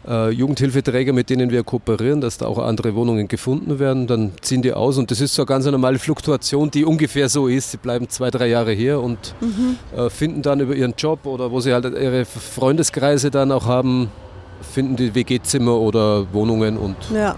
äh, 0.07 0.29
Jugendhilfeträger, 0.29 1.13
mit 1.13 1.29
denen 1.29 1.51
wir 1.51 1.63
kooperieren, 1.63 2.21
dass 2.21 2.37
da 2.37 2.45
auch 2.45 2.57
andere 2.57 2.95
Wohnungen 2.95 3.27
gefunden 3.27 3.79
werden, 3.79 4.07
dann 4.07 4.31
ziehen 4.41 4.61
die 4.61 4.73
aus 4.73 4.97
und 4.97 5.11
das 5.11 5.21
ist 5.21 5.35
so 5.35 5.43
eine 5.43 5.47
ganz 5.47 5.65
normale 5.65 5.99
Fluktuation, 5.99 6.71
die 6.71 6.85
ungefähr 6.85 7.29
so 7.29 7.47
ist. 7.47 7.71
Sie 7.71 7.77
bleiben 7.77 8.09
zwei, 8.09 8.31
drei 8.31 8.47
Jahre 8.47 8.71
hier 8.71 8.99
und 8.99 9.35
mhm. 9.41 9.77
äh, 9.97 10.09
finden 10.09 10.41
dann 10.41 10.59
über 10.59 10.75
ihren 10.75 10.93
Job 10.97 11.25
oder 11.25 11.51
wo 11.51 11.59
sie 11.59 11.73
halt 11.73 11.85
ihre 11.85 12.25
Freundeskreise 12.25 13.31
dann 13.31 13.51
auch 13.51 13.65
haben, 13.65 14.09
finden 14.61 14.95
die 14.95 15.13
WG-Zimmer 15.15 15.73
oder 15.73 16.31
Wohnungen 16.33 16.77
und. 16.77 16.95
Ja. 17.13 17.35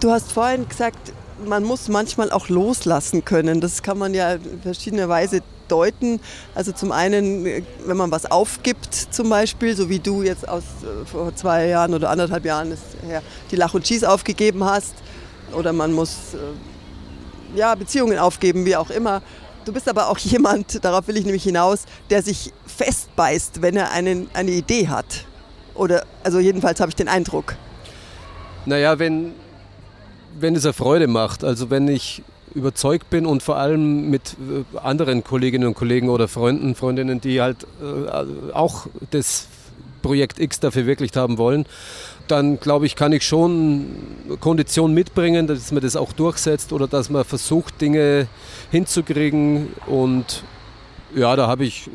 Du 0.00 0.10
hast 0.10 0.32
vorhin 0.32 0.66
gesagt, 0.66 1.12
man 1.46 1.64
muss 1.64 1.88
manchmal 1.88 2.30
auch 2.30 2.48
loslassen 2.48 3.24
können. 3.24 3.60
Das 3.60 3.82
kann 3.82 3.98
man 3.98 4.14
ja 4.14 4.34
in 4.34 4.60
verschiedener 4.62 5.08
Weise 5.08 5.42
deuten. 5.68 6.20
Also 6.54 6.72
zum 6.72 6.92
einen, 6.92 7.44
wenn 7.44 7.96
man 7.96 8.10
was 8.10 8.30
aufgibt 8.30 8.94
zum 8.94 9.30
Beispiel, 9.30 9.76
so 9.76 9.88
wie 9.88 9.98
du 9.98 10.22
jetzt 10.22 10.48
aus, 10.48 10.64
äh, 10.82 11.06
vor 11.06 11.34
zwei 11.34 11.68
Jahren 11.68 11.94
oder 11.94 12.10
anderthalb 12.10 12.44
Jahren 12.44 12.76
her 13.06 13.22
die 13.50 13.56
Lach 13.56 13.74
und 13.74 13.84
Cheese 13.84 14.10
aufgegeben 14.10 14.64
hast. 14.64 14.94
Oder 15.52 15.72
man 15.72 15.92
muss 15.92 16.34
äh, 16.34 17.58
ja, 17.58 17.74
Beziehungen 17.74 18.18
aufgeben, 18.18 18.64
wie 18.64 18.76
auch 18.76 18.90
immer. 18.90 19.22
Du 19.64 19.72
bist 19.72 19.88
aber 19.88 20.08
auch 20.08 20.18
jemand, 20.18 20.84
darauf 20.84 21.08
will 21.08 21.16
ich 21.16 21.24
nämlich 21.24 21.44
hinaus, 21.44 21.84
der 22.10 22.22
sich 22.22 22.52
festbeißt, 22.66 23.62
wenn 23.62 23.76
er 23.76 23.90
einen, 23.90 24.28
eine 24.32 24.50
Idee 24.50 24.88
hat. 24.88 25.26
Oder, 25.74 26.04
also 26.24 26.40
jedenfalls 26.40 26.80
habe 26.80 26.90
ich 26.90 26.96
den 26.96 27.08
Eindruck. 27.08 27.56
Naja, 28.66 28.98
wenn, 28.98 29.34
wenn 30.38 30.54
es 30.54 30.64
eine 30.64 30.72
Freude 30.72 31.06
macht, 31.06 31.44
also 31.44 31.70
wenn 31.70 31.88
ich 31.88 32.22
überzeugt 32.54 33.10
bin 33.10 33.26
und 33.26 33.42
vor 33.42 33.56
allem 33.56 34.10
mit 34.10 34.36
äh, 34.74 34.78
anderen 34.78 35.22
Kolleginnen 35.22 35.68
und 35.68 35.74
Kollegen 35.74 36.08
oder 36.08 36.28
Freunden, 36.28 36.74
Freundinnen, 36.74 37.20
die 37.20 37.40
halt 37.40 37.66
äh, 37.80 38.52
auch 38.52 38.86
das 39.10 39.46
Projekt 40.02 40.40
X 40.40 40.60
da 40.60 40.70
verwirklicht 40.70 41.16
haben 41.16 41.38
wollen, 41.38 41.66
dann 42.26 42.58
glaube 42.58 42.86
ich, 42.86 42.96
kann 42.96 43.12
ich 43.12 43.26
schon 43.26 43.86
Konditionen 44.40 44.94
mitbringen, 44.94 45.46
dass 45.46 45.72
man 45.72 45.82
das 45.82 45.96
auch 45.96 46.12
durchsetzt 46.12 46.72
oder 46.72 46.88
dass 46.88 47.10
man 47.10 47.24
versucht, 47.24 47.80
Dinge 47.80 48.26
hinzukriegen 48.70 49.68
und 49.86 50.44
ja, 51.14 51.34
da 51.34 51.48
habe 51.48 51.64
ich 51.64 51.90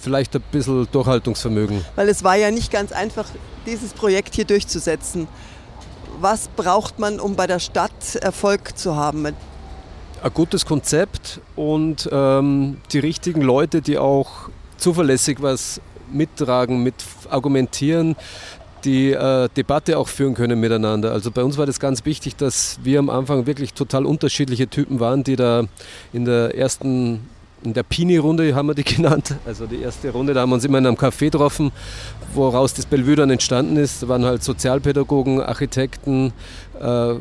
vielleicht 0.00 0.34
ein 0.36 0.42
bisschen 0.52 0.86
Durchhaltungsvermögen. 0.92 1.84
Weil 1.96 2.08
es 2.08 2.24
war 2.24 2.36
ja 2.36 2.50
nicht 2.50 2.70
ganz 2.70 2.92
einfach, 2.92 3.26
dieses 3.66 3.92
Projekt 3.92 4.34
hier 4.34 4.44
durchzusetzen. 4.44 5.28
Was 6.20 6.48
braucht 6.48 6.98
man, 6.98 7.18
um 7.18 7.34
bei 7.34 7.46
der 7.46 7.58
Stadt 7.58 8.16
Erfolg 8.16 8.76
zu 8.76 8.96
haben? 8.96 9.34
ein 10.22 10.34
gutes 10.34 10.66
Konzept 10.66 11.40
und 11.56 12.08
ähm, 12.12 12.76
die 12.92 12.98
richtigen 12.98 13.40
Leute, 13.40 13.80
die 13.80 13.98
auch 13.98 14.50
zuverlässig 14.76 15.38
was 15.40 15.80
mittragen, 16.12 16.82
mit 16.82 16.94
argumentieren, 17.30 18.16
die 18.84 19.12
äh, 19.12 19.48
Debatte 19.56 19.98
auch 19.98 20.08
führen 20.08 20.34
können 20.34 20.58
miteinander. 20.60 21.12
Also 21.12 21.30
bei 21.30 21.42
uns 21.42 21.58
war 21.58 21.66
das 21.66 21.80
ganz 21.80 22.04
wichtig, 22.04 22.36
dass 22.36 22.78
wir 22.82 22.98
am 22.98 23.10
Anfang 23.10 23.46
wirklich 23.46 23.74
total 23.74 24.06
unterschiedliche 24.06 24.68
Typen 24.68 25.00
waren, 25.00 25.24
die 25.24 25.36
da 25.36 25.64
in 26.12 26.24
der 26.24 26.56
ersten 26.56 27.28
in 27.62 27.74
der 27.74 27.82
Pini-Runde 27.82 28.54
haben 28.54 28.68
wir 28.68 28.74
die 28.74 28.84
genannt. 28.96 29.34
Also 29.46 29.66
die 29.66 29.80
erste 29.80 30.10
Runde, 30.10 30.34
da 30.34 30.40
haben 30.40 30.50
wir 30.50 30.54
uns 30.54 30.64
immer 30.64 30.78
in 30.78 30.86
einem 30.86 30.96
Café 30.96 31.30
getroffen, 31.30 31.72
woraus 32.34 32.74
das 32.74 32.86
Bellevue 32.86 33.16
dann 33.16 33.30
entstanden 33.30 33.76
ist. 33.76 34.02
Da 34.02 34.08
waren 34.08 34.24
halt 34.24 34.42
Sozialpädagogen, 34.42 35.40
Architekten, 35.40 36.32
äh, 36.80 37.14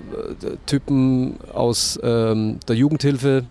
Typen 0.65 1.37
aus 1.53 1.99
ähm, 2.01 2.59
der 2.67 2.75
Jugendhilfe. 2.75 3.45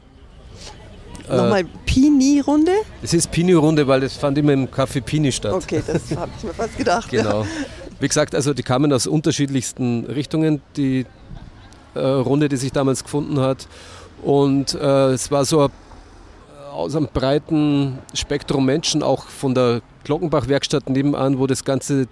Äh, 1.28 1.36
Nochmal 1.36 1.64
Pini-Runde? 1.84 2.72
Es 3.02 3.12
ist 3.12 3.30
Pini-Runde, 3.30 3.86
weil 3.86 4.02
es 4.02 4.14
fand 4.14 4.38
immer 4.38 4.52
im 4.52 4.68
Café 4.68 5.00
Pini 5.00 5.30
statt. 5.30 5.52
Okay, 5.52 5.82
das 5.86 6.10
habe 6.16 6.30
ich 6.38 6.44
mir 6.44 6.54
fast 6.54 6.76
gedacht. 6.76 7.10
genau. 7.10 7.46
Wie 8.00 8.08
gesagt, 8.08 8.34
also 8.34 8.54
die 8.54 8.62
kamen 8.62 8.92
aus 8.92 9.06
unterschiedlichsten 9.06 10.06
Richtungen, 10.06 10.62
die 10.76 11.04
äh, 11.94 12.00
Runde, 12.00 12.48
die 12.48 12.56
sich 12.56 12.72
damals 12.72 13.02
gefunden 13.02 13.40
hat. 13.40 13.66
Und 14.22 14.74
äh, 14.74 15.10
es 15.10 15.30
war 15.30 15.44
so 15.44 15.68
aus 16.78 16.94
einem 16.94 17.08
breiten 17.12 17.98
Spektrum 18.14 18.64
Menschen, 18.64 19.02
auch 19.02 19.24
von 19.24 19.54
der 19.54 19.82
Glockenbach-Werkstatt 20.04 20.88
nebenan, 20.88 21.38
wo 21.38 21.46
das 21.46 21.64
Ganze 21.64 22.06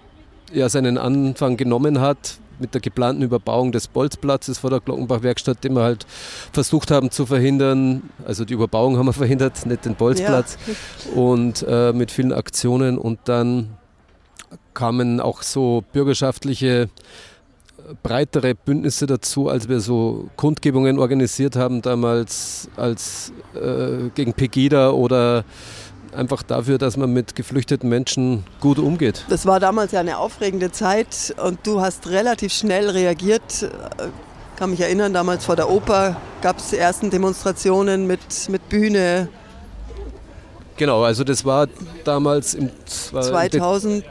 ja 0.51 0.67
seinen 0.67 0.97
Anfang 0.97 1.55
genommen 1.57 2.01
hat, 2.01 2.39
mit 2.59 2.73
der 2.73 2.81
geplanten 2.81 3.21
Überbauung 3.21 3.71
des 3.71 3.87
Bolzplatzes 3.87 4.57
vor 4.57 4.69
der 4.69 4.81
Glockenbach-Werkstatt, 4.81 5.63
den 5.63 5.73
wir 5.73 5.83
halt 5.83 6.05
versucht 6.51 6.91
haben 6.91 7.11
zu 7.11 7.25
verhindern. 7.25 8.09
Also 8.25 8.45
die 8.45 8.55
Überbauung 8.55 8.97
haben 8.97 9.05
wir 9.05 9.13
verhindert, 9.13 9.65
nicht 9.65 9.85
den 9.85 9.95
Bolzplatz. 9.95 10.57
Ja. 10.67 11.21
Und 11.21 11.65
äh, 11.67 11.93
mit 11.93 12.11
vielen 12.11 12.33
Aktionen. 12.33 12.97
Und 12.97 13.19
dann 13.25 13.77
kamen 14.73 15.21
auch 15.21 15.43
so 15.43 15.83
bürgerschaftliche 15.93 16.89
breitere 18.03 18.55
Bündnisse 18.55 19.05
dazu, 19.05 19.49
als 19.49 19.69
wir 19.69 19.79
so 19.79 20.29
Kundgebungen 20.35 20.99
organisiert 20.99 21.55
haben 21.55 21.81
damals 21.81 22.69
als 22.75 23.31
äh, 23.55 24.09
gegen 24.13 24.33
Pegida 24.33 24.91
oder 24.91 25.45
einfach 26.15 26.43
dafür, 26.43 26.77
dass 26.77 26.97
man 26.97 27.11
mit 27.13 27.35
geflüchteten 27.35 27.89
Menschen 27.89 28.43
gut 28.59 28.79
umgeht. 28.79 29.25
Das 29.29 29.45
war 29.45 29.59
damals 29.59 29.91
ja 29.91 29.99
eine 29.99 30.17
aufregende 30.17 30.71
Zeit 30.71 31.33
und 31.43 31.59
du 31.65 31.81
hast 31.81 32.07
relativ 32.09 32.51
schnell 32.53 32.89
reagiert. 32.89 33.63
Ich 33.63 34.59
kann 34.59 34.71
mich 34.71 34.81
erinnern, 34.81 35.13
damals 35.13 35.45
vor 35.45 35.55
der 35.55 35.69
Oper 35.69 36.17
gab 36.41 36.57
es 36.57 36.69
die 36.71 36.77
ersten 36.77 37.09
Demonstrationen 37.09 38.07
mit, 38.07 38.49
mit 38.49 38.67
Bühne. 38.69 39.29
Genau, 40.77 41.03
also 41.03 41.23
das 41.23 41.45
war 41.45 41.67
damals 42.03 42.53
im 42.53 42.69
2000. 42.85 44.03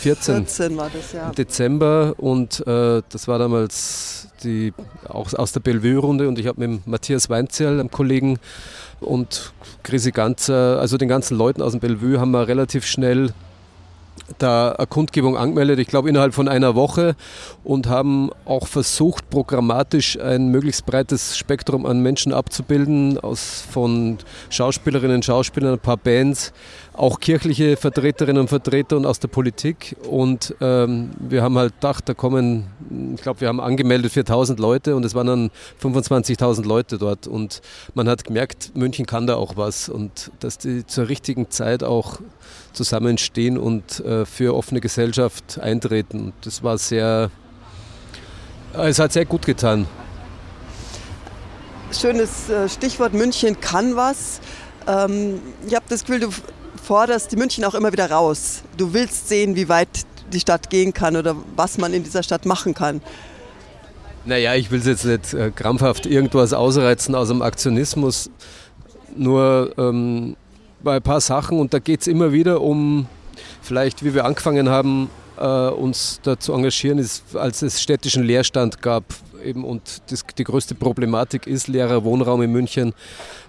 14, 0.00 0.46
14 0.46 0.76
war 0.76 0.90
das, 0.92 1.12
ja. 1.12 1.28
Im 1.28 1.34
Dezember 1.34 2.14
und 2.16 2.66
äh, 2.66 3.02
das 3.08 3.28
war 3.28 3.38
damals 3.38 4.28
die, 4.42 4.72
auch 5.08 5.32
aus 5.34 5.52
der 5.52 5.60
Bellevue-Runde 5.60 6.28
und 6.28 6.38
ich 6.38 6.46
habe 6.46 6.66
mit 6.66 6.86
Matthias 6.86 7.28
Weinzierl, 7.28 7.78
einem 7.78 7.90
Kollegen, 7.90 8.38
und 9.00 9.52
Chrissy 9.82 10.12
Ganzer, 10.12 10.78
also 10.78 10.96
den 10.96 11.08
ganzen 11.08 11.36
Leuten 11.36 11.62
aus 11.62 11.72
dem 11.72 11.80
Bellevue, 11.80 12.20
haben 12.20 12.30
wir 12.30 12.46
relativ 12.46 12.86
schnell 12.86 13.32
da 14.38 14.72
eine 14.72 14.86
Kundgebung 14.86 15.36
angemeldet, 15.36 15.80
ich 15.80 15.88
glaube 15.88 16.08
innerhalb 16.08 16.34
von 16.34 16.46
einer 16.46 16.76
Woche 16.76 17.16
und 17.64 17.88
haben 17.88 18.30
auch 18.44 18.68
versucht, 18.68 19.28
programmatisch 19.28 20.20
ein 20.20 20.48
möglichst 20.48 20.86
breites 20.86 21.36
Spektrum 21.36 21.84
an 21.84 22.00
Menschen 22.00 22.32
abzubilden, 22.32 23.18
aus 23.18 23.64
von 23.72 24.18
Schauspielerinnen, 24.50 25.22
Schauspielern, 25.22 25.72
ein 25.72 25.80
paar 25.80 25.96
Bands, 25.96 26.52
auch 27.00 27.18
kirchliche 27.18 27.78
Vertreterinnen 27.78 28.42
und 28.42 28.48
Vertreter 28.48 28.96
und 28.96 29.06
aus 29.06 29.18
der 29.18 29.28
Politik. 29.28 29.96
Und 30.08 30.54
ähm, 30.60 31.10
wir 31.18 31.42
haben 31.42 31.56
halt 31.56 31.74
gedacht, 31.76 32.06
da 32.08 32.12
kommen, 32.12 32.66
ich 33.14 33.22
glaube, 33.22 33.40
wir 33.40 33.48
haben 33.48 33.58
angemeldet 33.58 34.12
für 34.12 34.20
1000 34.20 34.60
Leute 34.60 34.94
und 34.94 35.04
es 35.06 35.14
waren 35.14 35.26
dann 35.26 35.50
25.000 35.82 36.66
Leute 36.66 36.98
dort. 36.98 37.26
Und 37.26 37.62
man 37.94 38.06
hat 38.06 38.24
gemerkt, 38.24 38.72
München 38.76 39.06
kann 39.06 39.26
da 39.26 39.36
auch 39.36 39.56
was 39.56 39.88
und 39.88 40.30
dass 40.40 40.58
die 40.58 40.86
zur 40.86 41.08
richtigen 41.08 41.50
Zeit 41.50 41.82
auch 41.82 42.18
zusammenstehen 42.74 43.56
und 43.56 44.00
äh, 44.00 44.26
für 44.26 44.54
offene 44.54 44.80
Gesellschaft 44.80 45.58
eintreten. 45.58 46.34
Das 46.42 46.62
war 46.62 46.76
sehr, 46.76 47.30
es 48.74 48.98
hat 48.98 49.14
sehr 49.14 49.24
gut 49.24 49.46
getan. 49.46 49.86
Schönes 51.98 52.50
äh, 52.50 52.68
Stichwort 52.68 53.14
München 53.14 53.58
kann 53.58 53.96
was. 53.96 54.40
Ähm, 54.86 55.40
ich 55.66 55.74
habe 55.74 55.86
das 55.88 56.04
Gefühl, 56.04 56.20
du 56.20 56.28
forderst 56.80 57.32
die 57.32 57.36
München 57.36 57.64
auch 57.64 57.74
immer 57.74 57.92
wieder 57.92 58.10
raus. 58.10 58.62
Du 58.76 58.92
willst 58.92 59.28
sehen, 59.28 59.56
wie 59.56 59.68
weit 59.68 59.88
die 60.32 60.40
Stadt 60.40 60.70
gehen 60.70 60.92
kann 60.92 61.16
oder 61.16 61.36
was 61.56 61.78
man 61.78 61.92
in 61.92 62.04
dieser 62.04 62.22
Stadt 62.22 62.46
machen 62.46 62.74
kann. 62.74 63.00
Naja, 64.24 64.54
ich 64.54 64.70
will 64.70 64.82
jetzt 64.84 65.04
nicht 65.04 65.32
äh, 65.34 65.50
krampfhaft 65.50 66.06
irgendwas 66.06 66.52
ausreizen 66.52 67.14
aus 67.14 67.28
dem 67.28 67.42
Aktionismus. 67.42 68.30
Nur 69.16 69.72
ähm, 69.78 70.36
bei 70.82 70.96
ein 70.96 71.02
paar 71.02 71.20
Sachen 71.20 71.58
und 71.58 71.74
da 71.74 71.78
geht 71.78 72.02
es 72.02 72.06
immer 72.06 72.32
wieder 72.32 72.60
um, 72.60 73.06
vielleicht 73.62 74.04
wie 74.04 74.14
wir 74.14 74.24
angefangen 74.24 74.68
haben, 74.68 75.10
äh, 75.38 75.68
uns 75.70 76.20
da 76.22 76.38
zu 76.38 76.52
engagieren, 76.52 76.98
ist, 76.98 77.34
als 77.34 77.62
es 77.62 77.80
städtischen 77.80 78.22
Leerstand 78.22 78.82
gab. 78.82 79.04
Eben, 79.42 79.64
und 79.64 80.02
das, 80.10 80.24
die 80.36 80.44
größte 80.44 80.74
Problematik 80.74 81.46
ist 81.46 81.68
leerer 81.68 82.04
Wohnraum 82.04 82.42
in 82.42 82.52
München. 82.52 82.94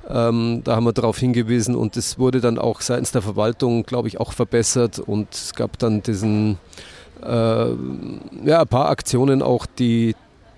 Ähm, 0.10 0.62
da 0.64 0.76
haben 0.76 0.86
wir 0.86 0.94
darauf 0.94 1.18
hingewiesen 1.18 1.76
und 1.76 1.96
das 1.96 2.18
wurde 2.18 2.42
dann 2.42 2.58
auch 2.58 2.82
seitens 2.82 3.12
der 3.12 3.22
Verwaltung, 3.22 3.84
glaube 3.84 4.08
ich, 4.08 4.20
auch 4.20 4.34
verbessert 4.34 5.00
und 5.00 5.34
es 5.34 5.54
gab 5.54 5.78
dann 5.80 6.02
diesen, 6.02 6.58
äh, 7.24 7.28
ja, 7.28 8.62
ein 8.62 8.68
paar 8.68 8.90
Aktionen 8.90 9.42
auch, 9.42 9.66
die 9.66 10.16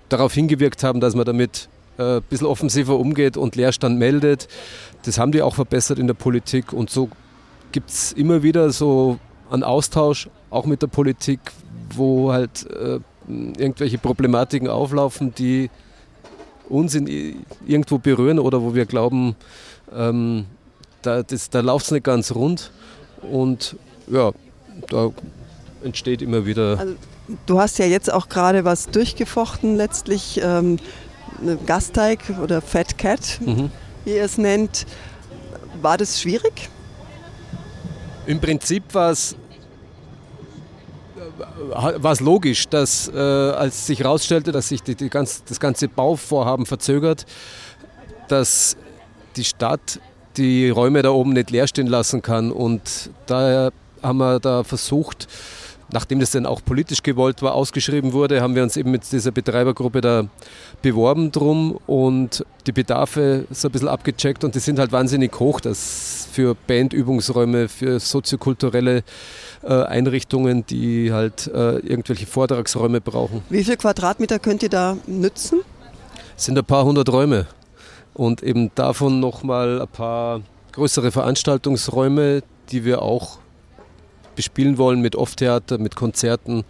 darauf 0.08 0.32
hingewirkt 0.32 0.82
haben, 0.82 1.00
dass 1.00 1.14
man 1.14 1.24
damit 1.24 1.68
äh, 1.98 2.16
ein 2.16 2.22
bisschen 2.22 2.46
offensiver 2.46 2.98
umgeht 2.98 3.36
und 3.36 3.56
Leerstand 3.56 3.98
meldet. 3.98 4.48
Das 5.04 5.18
haben 5.18 5.32
die 5.32 5.42
auch 5.42 5.54
verbessert 5.54 5.98
in 5.98 6.06
der 6.06 6.14
Politik 6.14 6.72
und 6.72 6.90
so 6.90 7.08
gibt 7.72 7.90
es 7.90 8.12
immer 8.12 8.42
wieder 8.42 8.70
so 8.70 9.18
einen 9.50 9.64
Austausch, 9.64 10.28
auch 10.50 10.64
mit 10.66 10.82
der 10.82 10.86
Politik, 10.86 11.40
wo 11.94 12.32
halt 12.32 12.70
äh, 12.70 13.00
irgendwelche 13.28 13.98
Problematiken 13.98 14.68
auflaufen, 14.68 15.34
die 15.34 15.70
uns 16.68 16.94
in, 16.94 17.44
irgendwo 17.66 17.98
berühren 17.98 18.38
oder 18.38 18.62
wo 18.62 18.74
wir 18.74 18.86
glauben, 18.86 19.36
ähm, 19.94 20.46
da, 21.02 21.22
da 21.22 21.60
läuft 21.60 21.86
es 21.86 21.92
nicht 21.92 22.04
ganz 22.04 22.34
rund. 22.34 22.70
Und 23.22 23.76
ja, 24.06 24.32
da 24.88 25.10
entsteht 25.82 26.22
immer 26.22 26.46
wieder. 26.46 26.78
Also, 26.78 26.94
du 27.46 27.60
hast 27.60 27.78
ja 27.78 27.86
jetzt 27.86 28.12
auch 28.12 28.28
gerade 28.28 28.64
was 28.64 28.86
durchgefochten, 28.86 29.76
letztlich 29.76 30.40
ähm, 30.42 30.78
Gasteig 31.66 32.20
oder 32.42 32.62
Fat 32.62 32.96
Cat. 32.96 33.40
Mhm 33.44 33.70
wie 34.04 34.14
ihr 34.14 34.24
es 34.24 34.38
nennt. 34.38 34.86
War 35.80 35.98
das 35.98 36.20
schwierig? 36.20 36.68
Im 38.26 38.40
Prinzip 38.40 38.82
war 38.92 39.10
es 39.10 39.36
war 41.36 42.12
es 42.12 42.20
logisch, 42.20 42.68
dass 42.68 43.08
äh, 43.08 43.18
als 43.18 43.86
sich 43.86 44.00
herausstellte, 44.00 44.52
dass 44.52 44.68
sich 44.68 44.82
die, 44.82 44.94
die 44.94 45.08
ganz, 45.08 45.44
das 45.44 45.60
ganze 45.60 45.88
Bauvorhaben 45.88 46.66
verzögert, 46.66 47.26
dass 48.28 48.76
die 49.36 49.44
Stadt 49.44 50.00
die 50.36 50.70
Räume 50.70 51.02
da 51.02 51.10
oben 51.10 51.32
nicht 51.32 51.50
leer 51.50 51.66
stehen 51.66 51.86
lassen 51.86 52.22
kann. 52.22 52.50
Und 52.50 53.10
daher 53.26 53.72
haben 54.02 54.18
wir 54.18 54.40
da 54.40 54.64
versucht, 54.64 55.28
nachdem 55.92 56.20
das 56.20 56.32
dann 56.32 56.46
auch 56.46 56.60
politisch 56.64 57.02
gewollt 57.02 57.42
war, 57.42 57.54
ausgeschrieben 57.54 58.12
wurde, 58.12 58.40
haben 58.40 58.54
wir 58.54 58.62
uns 58.62 58.76
eben 58.76 58.90
mit 58.90 59.10
dieser 59.10 59.30
Betreibergruppe 59.30 60.00
da 60.00 60.26
beworben 60.82 61.30
drum 61.30 61.78
und 61.86 62.44
die 62.66 62.72
Bedarfe 62.72 63.46
so 63.50 63.68
ein 63.68 63.72
bisschen 63.72 63.88
abgecheckt 63.88 64.44
und 64.44 64.54
die 64.54 64.58
sind 64.58 64.78
halt 64.78 64.92
wahnsinnig 64.92 65.38
hoch, 65.38 65.60
dass 65.60 66.28
für 66.32 66.56
Bandübungsräume, 66.66 67.68
für 67.68 68.00
soziokulturelle 68.00 68.98
äh, 68.98 69.02
Einrichtungen, 69.72 70.66
die 70.66 71.12
halt 71.12 71.46
äh, 71.46 71.78
irgendwelche 71.78 72.26
Vortragsräume 72.26 73.00
brauchen. 73.00 73.42
Wie 73.50 73.64
viel 73.64 73.76
Quadratmeter 73.76 74.38
könnt 74.38 74.62
ihr 74.62 74.68
da 74.68 74.96
nützen? 75.06 75.60
Es 76.36 76.46
sind 76.46 76.58
ein 76.58 76.64
paar 76.64 76.84
hundert 76.84 77.10
Räume 77.10 77.46
und 78.12 78.42
eben 78.42 78.70
davon 78.74 79.20
nochmal 79.20 79.80
ein 79.80 79.88
paar 79.88 80.40
größere 80.72 81.12
Veranstaltungsräume, 81.12 82.42
die 82.70 82.84
wir 82.84 83.02
auch 83.02 83.38
bespielen 84.34 84.78
wollen 84.78 85.00
mit 85.00 85.16
Off-Theater, 85.16 85.78
mit 85.78 85.94
Konzerten. 85.96 86.64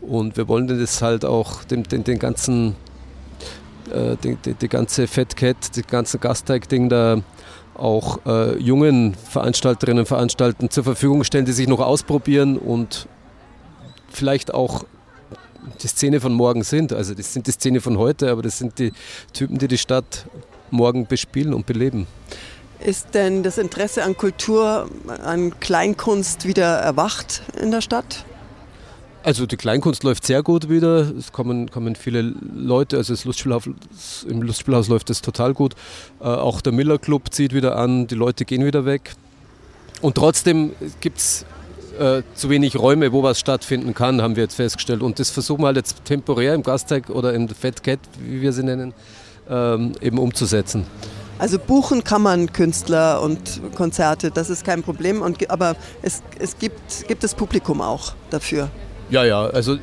Und 0.00 0.36
wir 0.36 0.48
wollen 0.48 0.66
das 0.66 1.00
halt 1.02 1.24
auch 1.24 1.64
den, 1.64 1.84
den, 1.84 2.04
den 2.04 2.18
ganzen, 2.18 2.74
äh, 3.92 4.16
die, 4.22 4.36
die, 4.36 4.54
die, 4.54 4.68
ganze 4.68 5.06
Fat 5.06 5.36
Cat, 5.36 5.76
die 5.76 5.82
ganze 5.82 6.18
Gasteig-Ding 6.18 6.88
da 6.88 7.22
auch 7.74 8.18
äh, 8.26 8.56
jungen 8.58 9.14
Veranstalterinnen 9.14 10.00
und 10.00 10.06
Veranstaltern 10.06 10.70
zur 10.70 10.84
Verfügung 10.84 11.24
stellen, 11.24 11.44
die 11.44 11.52
sich 11.52 11.68
noch 11.68 11.80
ausprobieren 11.80 12.58
und 12.58 13.08
vielleicht 14.10 14.54
auch 14.54 14.84
die 15.82 15.86
Szene 15.86 16.20
von 16.20 16.32
morgen 16.32 16.62
sind. 16.62 16.92
Also 16.92 17.14
das 17.14 17.32
sind 17.32 17.46
die 17.46 17.52
Szene 17.52 17.80
von 17.80 17.98
heute, 17.98 18.30
aber 18.30 18.42
das 18.42 18.58
sind 18.58 18.78
die 18.78 18.92
Typen, 19.32 19.58
die 19.58 19.68
die 19.68 19.78
Stadt 19.78 20.26
morgen 20.70 21.06
bespielen 21.06 21.54
und 21.54 21.66
beleben. 21.66 22.06
Ist 22.80 23.14
denn 23.14 23.42
das 23.42 23.58
Interesse 23.58 24.02
an 24.02 24.16
Kultur, 24.16 24.90
an 25.24 25.58
Kleinkunst 25.60 26.46
wieder 26.46 26.78
erwacht 26.78 27.42
in 27.60 27.70
der 27.70 27.80
Stadt? 27.80 28.24
Also 29.24 29.46
die 29.46 29.56
Kleinkunst 29.56 30.04
läuft 30.04 30.26
sehr 30.26 30.42
gut 30.42 30.68
wieder. 30.68 31.10
Es 31.18 31.32
kommen, 31.32 31.70
kommen 31.70 31.96
viele 31.96 32.34
Leute. 32.54 32.98
Also 32.98 33.14
das 33.14 33.24
Lustspielhaus, 33.24 33.64
im 34.28 34.42
Lustspielhaus 34.42 34.88
läuft 34.88 35.08
es 35.08 35.22
total 35.22 35.54
gut. 35.54 35.74
Äh, 36.20 36.24
auch 36.24 36.60
der 36.60 36.74
Miller 36.74 36.98
Club 36.98 37.32
zieht 37.32 37.54
wieder 37.54 37.76
an. 37.76 38.06
Die 38.06 38.16
Leute 38.16 38.44
gehen 38.44 38.66
wieder 38.66 38.84
weg. 38.84 39.14
Und 40.02 40.16
trotzdem 40.16 40.72
gibt 41.00 41.16
es 41.16 41.46
äh, 41.98 42.22
zu 42.34 42.50
wenig 42.50 42.76
Räume, 42.76 43.12
wo 43.12 43.22
was 43.22 43.40
stattfinden 43.40 43.94
kann, 43.94 44.20
haben 44.20 44.36
wir 44.36 44.42
jetzt 44.42 44.56
festgestellt. 44.56 45.00
Und 45.00 45.18
das 45.18 45.30
versuchen 45.30 45.62
wir 45.62 45.68
halt 45.68 45.76
jetzt 45.76 46.04
temporär 46.04 46.52
im 46.52 46.62
Gasteig 46.62 47.08
oder 47.08 47.32
im 47.32 47.48
Fat 47.48 47.82
Cat, 47.82 48.00
wie 48.20 48.42
wir 48.42 48.52
sie 48.52 48.62
nennen, 48.62 48.92
ähm, 49.48 49.92
eben 50.02 50.18
umzusetzen. 50.18 50.84
Also 51.38 51.58
buchen 51.58 52.04
kann 52.04 52.20
man 52.20 52.52
Künstler 52.52 53.22
und 53.22 53.62
Konzerte, 53.74 54.30
das 54.30 54.50
ist 54.50 54.66
kein 54.66 54.82
Problem. 54.82 55.22
Und, 55.22 55.50
aber 55.50 55.76
es, 56.02 56.22
es 56.38 56.58
gibt, 56.58 57.08
gibt 57.08 57.24
das 57.24 57.34
Publikum 57.34 57.80
auch 57.80 58.12
dafür. 58.28 58.68
Ja, 59.10 59.24
ja, 59.24 59.46
also 59.46 59.78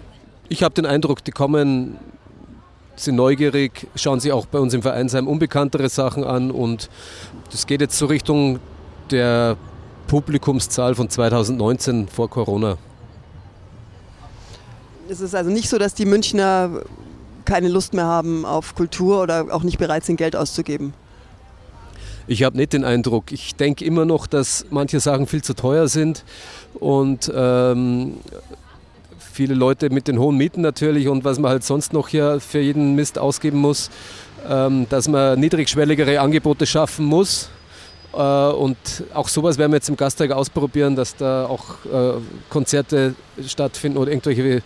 ich 0.49 0.63
habe 0.63 0.73
den 0.73 0.85
Eindruck, 0.85 1.23
die 1.23 1.31
kommen, 1.31 1.97
sind 2.95 3.15
neugierig, 3.15 3.87
schauen 3.95 4.19
sich 4.19 4.31
auch 4.31 4.45
bei 4.45 4.59
uns 4.59 4.73
im 4.73 4.81
Vereinsheim 4.81 5.27
unbekanntere 5.27 5.89
Sachen 5.89 6.23
an 6.23 6.51
und 6.51 6.89
das 7.51 7.67
geht 7.67 7.81
jetzt 7.81 7.97
so 7.97 8.07
Richtung 8.07 8.59
der 9.11 9.57
Publikumszahl 10.07 10.95
von 10.95 11.09
2019 11.09 12.07
vor 12.07 12.29
Corona. 12.29 12.77
Es 15.09 15.21
ist 15.21 15.35
also 15.35 15.49
nicht 15.49 15.69
so, 15.69 15.77
dass 15.77 15.93
die 15.93 16.05
Münchner 16.05 16.81
keine 17.45 17.67
Lust 17.67 17.93
mehr 17.93 18.05
haben 18.05 18.45
auf 18.45 18.75
Kultur 18.75 19.21
oder 19.21 19.47
auch 19.51 19.63
nicht 19.63 19.77
bereit 19.77 20.05
sind, 20.05 20.17
Geld 20.17 20.35
auszugeben. 20.35 20.93
Ich 22.27 22.43
habe 22.43 22.55
nicht 22.55 22.73
den 22.73 22.85
Eindruck. 22.85 23.31
Ich 23.31 23.55
denke 23.55 23.83
immer 23.83 24.05
noch, 24.05 24.27
dass 24.27 24.65
manche 24.69 24.99
Sachen 24.99 25.27
viel 25.27 25.43
zu 25.43 25.53
teuer 25.53 25.87
sind 25.87 26.23
und 26.75 27.31
ähm, 27.33 28.17
viele 29.31 29.53
Leute 29.53 29.89
mit 29.89 30.07
den 30.07 30.19
hohen 30.19 30.37
Mieten 30.37 30.61
natürlich 30.61 31.07
und 31.07 31.23
was 31.23 31.39
man 31.39 31.51
halt 31.51 31.63
sonst 31.63 31.93
noch 31.93 32.07
hier 32.07 32.39
für 32.39 32.59
jeden 32.59 32.95
Mist 32.95 33.17
ausgeben 33.17 33.59
muss, 33.59 33.89
ähm, 34.47 34.87
dass 34.89 35.07
man 35.07 35.39
niedrigschwelligere 35.39 36.19
Angebote 36.19 36.65
schaffen 36.65 37.05
muss. 37.05 37.49
Äh, 38.13 38.17
und 38.17 38.77
auch 39.13 39.27
sowas 39.27 39.57
werden 39.57 39.71
wir 39.71 39.77
jetzt 39.77 39.89
im 39.89 39.97
Gastag 39.97 40.31
ausprobieren, 40.31 40.95
dass 40.95 41.15
da 41.15 41.45
auch 41.45 41.85
äh, 41.85 42.19
Konzerte 42.49 43.15
stattfinden 43.45 43.97
oder 43.97 44.11
irgendwelche 44.11 44.61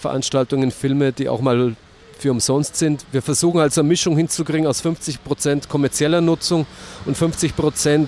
Veranstaltungen, 0.00 0.70
Filme, 0.70 1.12
die 1.12 1.28
auch 1.28 1.40
mal 1.40 1.76
für 2.18 2.30
umsonst 2.30 2.76
sind. 2.76 3.04
Wir 3.12 3.22
versuchen 3.22 3.60
also 3.60 3.80
eine 3.80 3.88
Mischung 3.88 4.16
hinzukriegen 4.16 4.66
aus 4.66 4.84
50% 4.84 5.68
kommerzieller 5.68 6.20
Nutzung 6.20 6.66
und 7.04 7.16
50% 7.16 8.06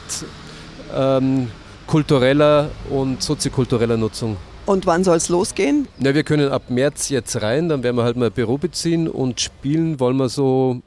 ähm, 0.95 1.51
kultureller 1.87 2.71
und 2.91 3.23
soziokultureller 3.23 3.97
Nutzung. 3.97 4.37
Und 4.67 4.85
wann 4.85 5.05
soll 5.05 5.17
es 5.17 5.29
losgehen? 5.29 5.87
Ja, 6.01 6.15
wir 6.15 6.25
können 6.25 6.51
ab 6.51 6.71
März 6.71 7.09
jetzt 7.09 7.41
rein, 7.41 7.69
dann 7.69 7.85
werden 7.85 7.97
wir 7.97 8.03
halt 8.03 8.17
mal 8.17 8.27
ein 8.27 8.33
Büro 8.33 8.59
beziehen 8.59 9.09
und 9.09 9.41
spielen 9.41 10.01
wollen 10.01 10.17
wir 10.17 10.29
so, 10.29 10.83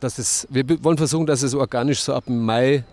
dass 0.00 0.18
es, 0.18 0.48
wir 0.50 0.64
wollen 0.82 0.98
versuchen, 0.98 1.24
dass 1.24 1.42
es 1.42 1.54
organisch 1.54 2.02
so 2.02 2.12
ab 2.12 2.24
Mai 2.26 2.84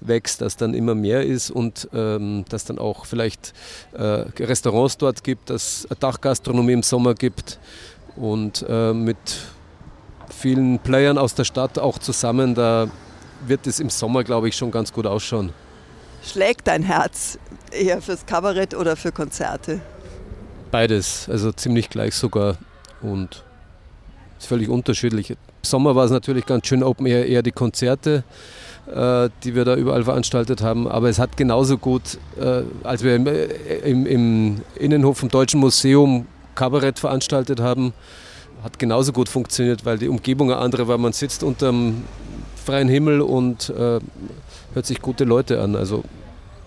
wächst, 0.00 0.40
dass 0.40 0.56
dann 0.56 0.72
immer 0.72 0.94
mehr 0.94 1.22
ist 1.22 1.50
und 1.50 1.88
ähm, 1.92 2.44
dass 2.48 2.64
dann 2.64 2.78
auch 2.78 3.04
vielleicht 3.04 3.52
äh, 3.92 4.24
Restaurants 4.42 4.96
dort 4.96 5.22
gibt, 5.22 5.50
dass 5.50 5.86
Dachgastronomie 6.00 6.72
im 6.72 6.82
Sommer 6.82 7.14
gibt 7.14 7.58
und 8.16 8.64
äh, 8.68 8.94
mit 8.94 9.16
vielen 10.30 10.78
Playern 10.78 11.18
aus 11.18 11.34
der 11.34 11.44
Stadt 11.44 11.78
auch 11.78 11.98
zusammen, 11.98 12.54
da 12.54 12.88
wird 13.46 13.66
es 13.66 13.78
im 13.78 13.90
Sommer, 13.90 14.24
glaube 14.24 14.48
ich, 14.48 14.56
schon 14.56 14.70
ganz 14.70 14.92
gut 14.92 15.06
ausschauen. 15.06 15.52
Schlägt 16.22 16.66
dein 16.66 16.82
Herz 16.82 17.38
eher 17.76 18.00
fürs 18.02 18.26
Kabarett 18.26 18.74
oder 18.74 18.96
für 18.96 19.12
Konzerte? 19.12 19.80
Beides, 20.70 21.28
also 21.30 21.52
ziemlich 21.52 21.90
gleich 21.90 22.14
sogar 22.14 22.56
und 23.00 23.44
ist 24.38 24.46
völlig 24.46 24.68
unterschiedlich. 24.68 25.30
Im 25.30 25.36
Sommer 25.62 25.94
war 25.94 26.04
es 26.04 26.10
natürlich 26.10 26.46
ganz 26.46 26.66
schön 26.66 26.82
Open 26.82 27.06
Air, 27.06 27.26
eher 27.26 27.42
die 27.42 27.52
Konzerte, 27.52 28.24
äh, 28.86 29.28
die 29.44 29.54
wir 29.54 29.64
da 29.64 29.76
überall 29.76 30.04
veranstaltet 30.04 30.62
haben. 30.62 30.88
Aber 30.88 31.08
es 31.08 31.18
hat 31.18 31.36
genauso 31.36 31.78
gut, 31.78 32.18
äh, 32.38 32.62
als 32.82 33.02
wir 33.02 33.16
im, 33.16 33.26
äh, 33.26 33.44
im, 33.84 34.06
im 34.06 34.60
Innenhof 34.74 35.18
vom 35.18 35.28
Deutschen 35.28 35.60
Museum 35.60 36.26
Kabarett 36.54 36.98
veranstaltet 36.98 37.60
haben, 37.60 37.92
hat 38.62 38.78
genauso 38.78 39.12
gut 39.12 39.28
funktioniert, 39.28 39.84
weil 39.84 39.98
die 39.98 40.08
Umgebung 40.08 40.50
eine 40.50 40.60
andere 40.60 40.88
war. 40.88 40.98
Man 40.98 41.12
sitzt 41.12 41.42
unter 41.42 41.68
dem 41.68 42.04
freien 42.64 42.88
Himmel 42.88 43.20
und 43.20 43.70
äh, 43.70 44.00
hört 44.74 44.86
sich 44.86 45.00
gute 45.00 45.24
Leute 45.24 45.60
an. 45.60 45.76
Also 45.76 46.02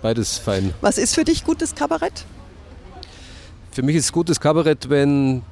beides 0.02 0.38
fein. 0.38 0.74
Was 0.82 0.98
ist 0.98 1.16
für 1.16 1.24
dich 1.24 1.44
gutes 1.44 1.76
Kabarett? 1.76 2.26
Für 3.72 3.84
mich 3.84 3.96
ist 3.96 4.12
gutes 4.12 4.40
Kabarett, 4.40 4.90
wenn 4.90 5.44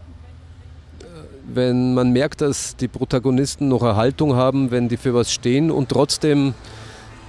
wenn 1.47 1.93
man 1.93 2.11
merkt, 2.11 2.41
dass 2.41 2.75
die 2.75 2.87
Protagonisten 2.87 3.69
noch 3.69 3.81
Erhaltung 3.81 4.35
haben, 4.35 4.69
wenn 4.69 4.89
die 4.89 4.97
für 4.97 5.13
was 5.13 5.31
stehen 5.31 5.71
und 5.71 5.89
trotzdem 5.89 6.53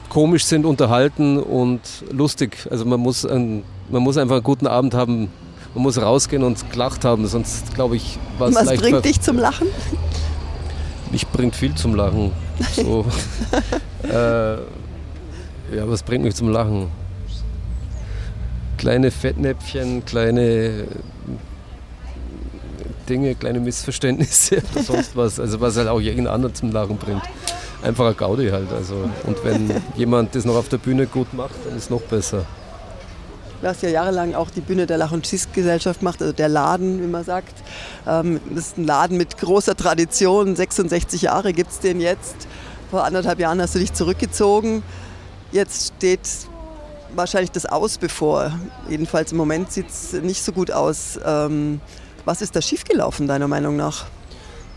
komisch 0.09 0.45
sind, 0.45 0.65
unterhalten 0.65 1.39
und 1.39 1.81
lustig. 2.11 2.67
Also 2.71 2.85
man 2.85 3.01
muss, 3.01 3.25
ein, 3.25 3.63
man 3.89 4.03
muss 4.03 4.17
einfach 4.17 4.37
einen 4.37 4.45
guten 4.45 4.67
Abend 4.67 4.95
haben, 4.95 5.29
man 5.75 5.83
muss 5.83 6.01
rausgehen 6.01 6.43
und 6.43 6.71
gelacht 6.73 7.05
haben, 7.05 7.27
sonst 7.27 7.75
glaube 7.75 7.97
ich, 7.97 8.19
war 8.39 8.49
es 8.49 8.57
Was 8.57 8.75
bringt 8.77 9.05
dich 9.05 9.21
zum 9.21 9.39
Lachen? 9.39 9.69
Mich 11.13 11.27
bringt 11.29 11.55
viel 11.55 11.75
zum 11.75 11.95
Lachen. 11.95 12.33
So, 12.75 13.07
äh, 14.03 14.55
ja, 14.55 15.87
was 15.87 16.03
bringt 16.03 16.25
mich 16.25 16.35
zum 16.35 16.49
Lachen? 16.49 16.89
Kleine 18.79 19.11
Fettnäpfchen, 19.11 20.05
kleine 20.05 20.87
Dinge, 23.09 23.35
kleine 23.35 23.61
Missverständnisse 23.61 24.63
oder 24.73 24.83
sonst 24.83 25.17
was. 25.17 25.41
Also 25.41 25.61
was 25.61 25.77
halt 25.77 25.89
auch 25.89 26.01
jeden 26.01 26.27
anderen 26.27 26.55
zum 26.55 26.73
Lachen 26.73 26.97
bringt. 26.97 27.23
Einfach 27.83 28.07
ein 28.07 28.17
Gaudi 28.17 28.49
halt. 28.49 28.73
Also. 28.73 28.95
Und 29.25 29.45
wenn 29.45 29.71
jemand 29.97 30.35
das 30.35 30.45
noch 30.45 30.57
auf 30.57 30.69
der 30.69 30.79
Bühne 30.79 31.07
gut 31.07 31.33
macht, 31.35 31.55
dann 31.65 31.77
ist 31.77 31.85
es 31.85 31.91
noch 31.91 32.01
besser. 32.03 32.45
Du 33.61 33.67
hast 33.67 33.83
ja 33.83 33.89
jahrelang 33.89 34.35
auch 34.35 34.51
die 34.51 34.61
Bühne 34.61 34.87
der 34.87 34.99
Lach- 34.99 35.11
und 35.11 35.27
Schießgesellschaft 35.27 35.99
gemacht, 35.99 36.23
also 36.23 36.33
der 36.33 36.49
Laden, 36.49 37.03
wie 37.03 37.09
man 37.09 37.25
sagt. 37.25 37.55
Ähm, 38.07 38.41
das 38.51 38.69
ist 38.69 38.79
ein 38.79 38.85
Laden 38.85 39.17
mit 39.17 39.37
großer 39.37 39.75
Tradition. 39.75 40.55
66 40.55 41.23
Jahre 41.23 41.53
gibt 41.53 41.73
es 41.73 41.81
den 41.81 42.01
jetzt. 42.01 42.47
Vor 42.91 43.05
anderthalb 43.05 43.41
Jahren 43.41 43.61
hast 43.61 43.75
du 43.75 43.81
dich 43.81 43.93
zurückgezogen. 43.93 44.85
Jetzt 45.51 45.93
steht 45.97 46.21
wahrscheinlich 47.19 47.51
das 47.51 47.67
Aus 47.67 47.99
bevor. 47.99 48.59
Jedenfalls 48.89 49.33
im 49.33 49.39
Moment 49.39 49.71
sieht 49.71 49.91
es 49.91 50.15
nicht 50.15 50.43
so 50.43 50.53
gut 50.53 50.71
aus. 50.71 51.21
Ähm, 51.23 51.81
was 52.25 52.41
ist 52.41 52.57
da 52.57 52.63
schiefgelaufen, 52.63 53.27
deiner 53.27 53.49
Meinung 53.49 53.77
nach? 53.77 54.07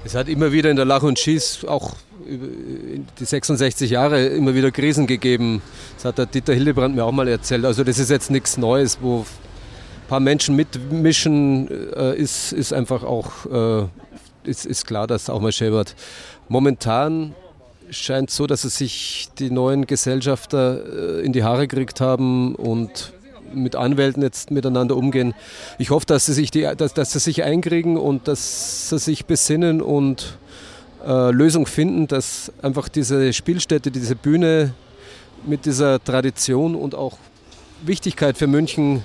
Es 0.04 0.16
hat 0.16 0.28
immer 0.28 0.52
wieder 0.52 0.70
in 0.70 0.76
der 0.76 0.86
Lach 0.86 1.04
und 1.04 1.18
Schieß 1.20 1.66
auch 1.66 1.96
die 2.28 3.26
66 3.26 3.90
Jahre 3.90 4.26
immer 4.28 4.54
wieder 4.54 4.72
Krisen 4.72 5.08
gegeben. 5.08 5.62
Das 5.96 6.06
hat 6.06 6.18
der 6.18 6.26
Dieter 6.26 6.54
Hildebrand 6.54 6.96
mir 6.96 7.04
auch 7.04 7.12
mal 7.12 7.28
erzählt. 7.28 7.66
Also 7.66 7.84
das 7.84 8.00
ist 8.00 8.10
jetzt 8.10 8.32
nichts 8.32 8.58
Neues, 8.58 8.98
wo 9.02 9.20
ein 9.20 10.08
paar 10.08 10.20
Menschen 10.20 10.56
mitmischen, 10.56 11.70
äh, 11.94 12.16
ist, 12.16 12.52
ist 12.54 12.74
einfach 12.74 13.04
auch, 13.04 13.46
äh, 13.46 13.88
ist, 14.44 14.66
ist 14.66 14.86
klar, 14.86 15.08
dass 15.08 15.30
auch 15.30 15.42
mal 15.42 15.52
schäbert. 15.52 15.96
Momentan 16.48 17.36
scheint 17.92 18.32
so, 18.32 18.48
dass 18.48 18.64
es 18.64 18.78
sich 18.78 19.30
die 19.38 19.52
neuen 19.52 19.86
Gesellschafter 19.86 21.20
äh, 21.20 21.26
in 21.26 21.34
die 21.34 21.44
Haare 21.44 21.68
gekriegt 21.68 22.02
haben 22.02 22.56
und 22.56 23.14
mit 23.54 23.76
Anwälten 23.76 24.24
jetzt 24.24 24.50
miteinander 24.50 24.96
umgehen. 24.96 25.34
Ich 25.78 25.90
hoffe, 25.90 26.06
dass 26.06 26.26
sie 26.26 26.34
sich, 26.34 26.52
die, 26.52 26.68
dass, 26.78 26.94
dass 26.94 27.12
sie 27.12 27.20
sich 27.20 27.44
einkriegen 27.44 27.98
und 27.98 28.28
dass 28.28 28.90
sie 28.90 28.98
sich 28.98 29.26
besinnen 29.26 29.82
und 29.82 30.38
äh, 31.06 31.32
Lösung 31.32 31.66
finden, 31.66 32.08
dass 32.08 32.52
einfach 32.62 32.88
diese 32.88 33.34
Spielstätte, 33.34 33.92
diese 33.92 34.16
Bühne 34.16 34.74
mit 35.46 35.66
dieser 35.66 36.04
Tradition 36.04 36.76
und 36.76 36.96
auch 36.96 37.18
Wichtigkeit 37.84 38.38
für 38.38 38.48
München 38.48 39.04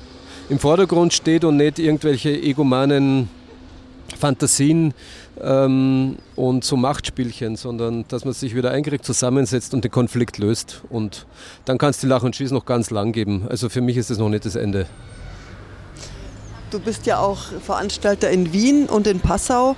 im 0.49 0.59
Vordergrund 0.59 1.13
steht 1.13 1.45
und 1.45 1.57
nicht 1.57 1.79
irgendwelche 1.79 2.31
egomanen 2.31 3.29
Fantasien 4.17 4.95
ähm, 5.41 6.17
und 6.35 6.65
so 6.65 6.77
Machtspielchen, 6.77 7.57
sondern 7.57 8.05
dass 8.09 8.25
man 8.25 8.35
sich 8.35 8.55
wieder 8.55 8.71
einkriegt, 8.71 9.05
zusammensetzt 9.05 9.75
und 9.75 9.85
den 9.85 9.91
Konflikt 9.91 10.39
löst. 10.39 10.83
Und 10.91 11.27
dann 11.65 11.79
kann 11.79 11.91
es 11.91 11.99
die 11.99 12.07
Lach 12.07 12.23
und 12.23 12.35
Schieß 12.35 12.51
noch 12.51 12.65
ganz 12.65 12.91
lang 12.91 13.13
geben. 13.13 13.47
Also 13.49 13.69
für 13.69 13.81
mich 13.81 13.97
ist 13.97 14.11
es 14.11 14.19
noch 14.19 14.29
nicht 14.29 14.45
das 14.45 14.57
Ende. 14.57 14.87
Du 16.71 16.81
bist 16.81 17.07
ja 17.07 17.19
auch 17.19 17.39
Veranstalter 17.65 18.31
in 18.31 18.53
Wien 18.53 18.87
und 18.87 19.07
in 19.07 19.21
Passau. 19.21 19.77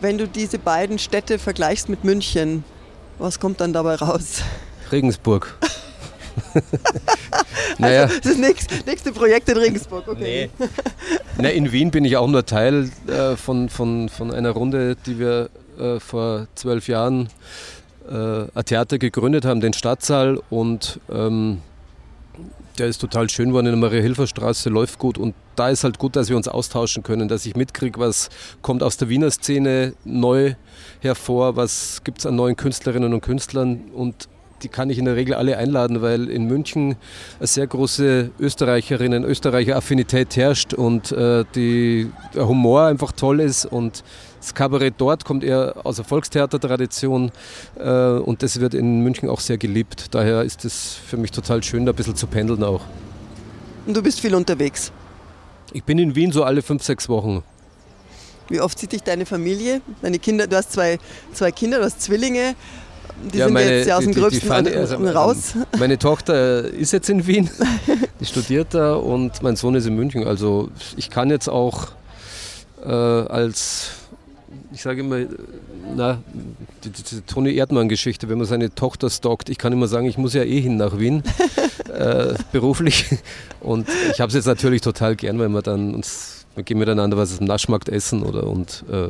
Wenn 0.00 0.16
du 0.16 0.26
diese 0.26 0.58
beiden 0.58 0.98
Städte 0.98 1.38
vergleichst 1.38 1.90
mit 1.90 2.04
München, 2.04 2.64
was 3.18 3.38
kommt 3.38 3.60
dann 3.60 3.74
dabei 3.74 3.96
raus? 3.96 4.42
Regensburg. 4.90 5.54
naja. 7.78 8.04
Also 8.04 8.20
das 8.20 8.36
nächste, 8.36 8.74
nächste 8.86 9.12
Projekt 9.12 9.48
in 9.48 9.58
Regensburg, 9.58 10.08
okay. 10.08 10.50
Nee. 10.58 10.68
Na, 11.42 11.48
in 11.48 11.72
Wien 11.72 11.90
bin 11.90 12.04
ich 12.04 12.16
auch 12.18 12.28
nur 12.28 12.44
Teil 12.44 12.90
äh, 13.06 13.34
von, 13.36 13.70
von, 13.70 14.08
von 14.10 14.30
einer 14.30 14.50
Runde, 14.50 14.96
die 15.06 15.18
wir 15.18 15.48
äh, 15.78 15.98
vor 15.98 16.48
zwölf 16.54 16.86
Jahren 16.86 17.28
äh, 18.10 18.44
ein 18.54 18.64
Theater 18.66 18.98
gegründet 18.98 19.46
haben, 19.46 19.60
den 19.60 19.72
Stadtsaal. 19.72 20.40
Und 20.50 21.00
ähm, 21.10 21.62
der 22.78 22.88
ist 22.88 23.00
total 23.00 23.30
schön 23.30 23.48
geworden 23.48 23.66
in 23.66 23.72
der 23.72 23.80
Maria-Hilfer-Straße, 23.80 24.68
läuft 24.68 24.98
gut. 24.98 25.16
Und 25.16 25.34
da 25.56 25.70
ist 25.70 25.82
halt 25.82 25.98
gut, 25.98 26.14
dass 26.14 26.28
wir 26.28 26.36
uns 26.36 26.46
austauschen 26.46 27.02
können, 27.02 27.28
dass 27.28 27.46
ich 27.46 27.56
mitkriege, 27.56 27.98
was 27.98 28.28
kommt 28.60 28.82
aus 28.82 28.98
der 28.98 29.08
Wiener 29.08 29.30
Szene 29.30 29.94
neu 30.04 30.54
hervor, 31.00 31.56
was 31.56 32.02
gibt 32.04 32.18
es 32.18 32.26
an 32.26 32.36
neuen 32.36 32.56
Künstlerinnen 32.56 33.14
und 33.14 33.22
Künstlern. 33.22 33.90
Und 33.94 34.28
die 34.62 34.68
kann 34.68 34.90
ich 34.90 34.98
in 34.98 35.04
der 35.04 35.16
Regel 35.16 35.34
alle 35.34 35.56
einladen, 35.56 36.02
weil 36.02 36.28
in 36.28 36.46
München 36.46 36.96
eine 37.38 37.46
sehr 37.46 37.66
große 37.66 38.30
Österreicherinnen, 38.38 39.24
Österreicher-Affinität 39.24 40.36
herrscht 40.36 40.74
und 40.74 41.12
äh, 41.12 41.44
die, 41.54 42.10
der 42.34 42.48
Humor 42.48 42.84
einfach 42.84 43.12
toll 43.12 43.40
ist 43.40 43.66
und 43.66 44.04
das 44.40 44.54
Kabarett 44.54 44.94
dort 44.98 45.24
kommt 45.24 45.44
eher 45.44 45.74
aus 45.84 45.96
der 45.96 46.04
Volkstheatertradition 46.04 47.30
äh, 47.78 47.90
und 47.90 48.42
das 48.42 48.60
wird 48.60 48.74
in 48.74 49.00
München 49.02 49.28
auch 49.28 49.40
sehr 49.40 49.58
geliebt. 49.58 50.14
Daher 50.14 50.42
ist 50.42 50.64
es 50.64 50.94
für 50.94 51.16
mich 51.16 51.30
total 51.30 51.62
schön, 51.62 51.84
da 51.84 51.92
ein 51.92 51.96
bisschen 51.96 52.16
zu 52.16 52.26
pendeln 52.26 52.64
auch. 52.64 52.82
Und 53.86 53.96
du 53.96 54.02
bist 54.02 54.20
viel 54.20 54.34
unterwegs? 54.34 54.92
Ich 55.72 55.84
bin 55.84 55.98
in 55.98 56.14
Wien 56.14 56.32
so 56.32 56.44
alle 56.44 56.62
fünf, 56.62 56.82
sechs 56.82 57.08
Wochen. 57.08 57.42
Wie 58.48 58.60
oft 58.60 58.78
sieht 58.78 58.92
dich 58.92 59.02
deine 59.02 59.26
Familie, 59.26 59.80
deine 60.02 60.18
Kinder? 60.18 60.46
Du 60.46 60.56
hast 60.56 60.72
zwei, 60.72 60.98
zwei 61.32 61.52
Kinder, 61.52 61.78
du 61.78 61.84
hast 61.84 62.02
Zwillinge. 62.02 62.56
Die 63.32 63.38
ja, 63.38 63.44
sind 63.46 63.54
meine, 63.54 63.70
jetzt 63.70 63.86
ja 63.86 63.96
aus 63.96 64.04
dem 64.04 64.12
die, 64.12 64.20
Gröbsten 64.20 64.64
die, 64.64 64.70
die 64.70 64.76
also, 64.76 64.96
raus. 64.96 65.54
Meine 65.78 65.98
Tochter 65.98 66.64
ist 66.64 66.92
jetzt 66.92 67.08
in 67.10 67.26
Wien, 67.26 67.50
die 68.20 68.24
studiert 68.24 68.68
da 68.72 68.94
und 68.94 69.42
mein 69.42 69.56
Sohn 69.56 69.74
ist 69.74 69.86
in 69.86 69.94
München. 69.94 70.26
Also 70.26 70.70
ich 70.96 71.10
kann 71.10 71.30
jetzt 71.30 71.48
auch 71.48 71.88
äh, 72.84 72.88
als, 72.88 73.90
ich 74.72 74.82
sage 74.82 75.00
immer, 75.00 75.18
na, 75.96 76.18
die, 76.84 76.90
die 76.90 77.20
Toni 77.22 77.54
Erdmann-Geschichte, 77.54 78.28
wenn 78.28 78.38
man 78.38 78.46
seine 78.46 78.74
Tochter 78.74 79.10
stalkt, 79.10 79.48
ich 79.48 79.58
kann 79.58 79.72
immer 79.72 79.88
sagen, 79.88 80.06
ich 80.06 80.18
muss 80.18 80.34
ja 80.34 80.42
eh 80.42 80.60
hin 80.60 80.76
nach 80.76 80.98
Wien, 80.98 81.22
äh, 81.92 82.34
beruflich. 82.52 83.06
Und 83.60 83.88
ich 84.12 84.20
habe 84.20 84.28
es 84.28 84.34
jetzt 84.34 84.46
natürlich 84.46 84.80
total 84.80 85.16
gern, 85.16 85.38
weil 85.38 85.48
wir 85.48 85.62
dann 85.62 85.94
uns, 85.94 86.46
wir 86.54 86.64
gehen 86.64 86.78
miteinander 86.78 87.16
was 87.16 87.38
im 87.38 87.46
Naschmarkt 87.46 87.88
essen 87.88 88.22
oder 88.22 88.46
und 88.46 88.84
äh, 88.90 89.08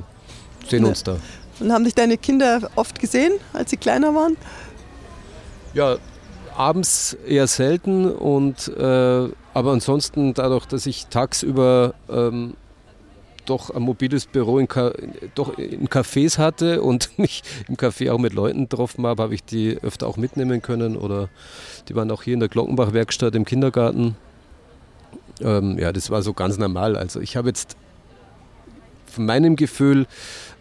sehen 0.68 0.84
uns 0.84 1.02
da. 1.02 1.16
Und 1.60 1.72
haben 1.72 1.84
dich 1.84 1.94
deine 1.94 2.16
Kinder 2.16 2.70
oft 2.74 2.98
gesehen, 2.98 3.34
als 3.52 3.70
sie 3.70 3.76
kleiner 3.76 4.14
waren? 4.14 4.36
Ja, 5.74 5.98
abends 6.56 7.16
eher 7.26 7.46
selten 7.46 8.10
und 8.10 8.68
äh, 8.68 9.28
aber 9.52 9.72
ansonsten 9.72 10.34
dadurch, 10.34 10.66
dass 10.66 10.86
ich 10.86 11.06
tagsüber 11.06 11.94
ähm, 12.08 12.54
doch 13.46 13.70
ein 13.70 13.82
mobiles 13.82 14.26
Büro 14.26 14.58
in, 14.58 14.68
doch 15.34 15.58
in 15.58 15.88
Cafés 15.88 16.38
hatte 16.38 16.82
und 16.82 17.10
mich 17.18 17.42
im 17.68 17.76
Café 17.76 18.12
auch 18.12 18.18
mit 18.18 18.32
Leuten 18.32 18.68
getroffen 18.68 19.06
habe, 19.06 19.22
habe 19.22 19.34
ich 19.34 19.44
die 19.44 19.78
öfter 19.82 20.06
auch 20.06 20.16
mitnehmen 20.16 20.62
können 20.62 20.96
oder 20.96 21.28
die 21.88 21.94
waren 21.94 22.10
auch 22.10 22.22
hier 22.22 22.34
in 22.34 22.40
der 22.40 22.48
Glockenbach-Werkstatt 22.48 23.34
im 23.34 23.44
Kindergarten. 23.44 24.16
Ähm, 25.40 25.78
ja, 25.78 25.92
das 25.92 26.10
war 26.10 26.22
so 26.22 26.32
ganz 26.32 26.58
normal. 26.58 26.96
Also 26.96 27.20
ich 27.20 27.36
habe 27.36 27.48
jetzt 27.48 27.76
von 29.10 29.26
meinem 29.26 29.56
Gefühl 29.56 30.06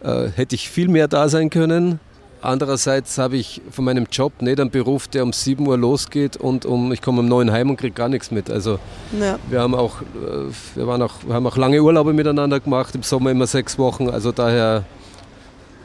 äh, 0.02 0.28
hätte 0.34 0.54
ich 0.54 0.68
viel 0.68 0.88
mehr 0.88 1.08
da 1.08 1.28
sein 1.28 1.50
können. 1.50 2.00
Andererseits 2.42 3.18
habe 3.18 3.36
ich 3.36 3.60
von 3.70 3.84
meinem 3.84 4.06
Job 4.10 4.40
nicht 4.40 4.58
einen 4.58 4.70
Beruf, 4.70 5.08
der 5.08 5.24
um 5.24 5.32
7 5.32 5.66
Uhr 5.66 5.76
losgeht 5.76 6.38
und 6.38 6.64
um, 6.64 6.90
ich 6.90 7.02
komme 7.02 7.20
um 7.20 7.28
9 7.28 7.52
heim 7.52 7.68
und 7.68 7.76
kriege 7.76 7.92
gar 7.92 8.08
nichts 8.08 8.30
mit. 8.30 8.50
Also 8.50 8.78
ja. 9.18 9.38
wir 9.50 9.60
haben 9.60 9.74
auch, 9.74 10.00
äh, 10.00 10.50
wir 10.74 10.86
waren 10.86 11.02
auch, 11.02 11.16
wir 11.26 11.34
haben 11.34 11.46
auch 11.46 11.58
lange 11.58 11.82
Urlaube 11.82 12.14
miteinander 12.14 12.58
gemacht, 12.60 12.94
im 12.94 13.02
Sommer 13.02 13.30
immer 13.30 13.46
sechs 13.46 13.78
Wochen. 13.78 14.08
Also 14.08 14.32
daher 14.32 14.84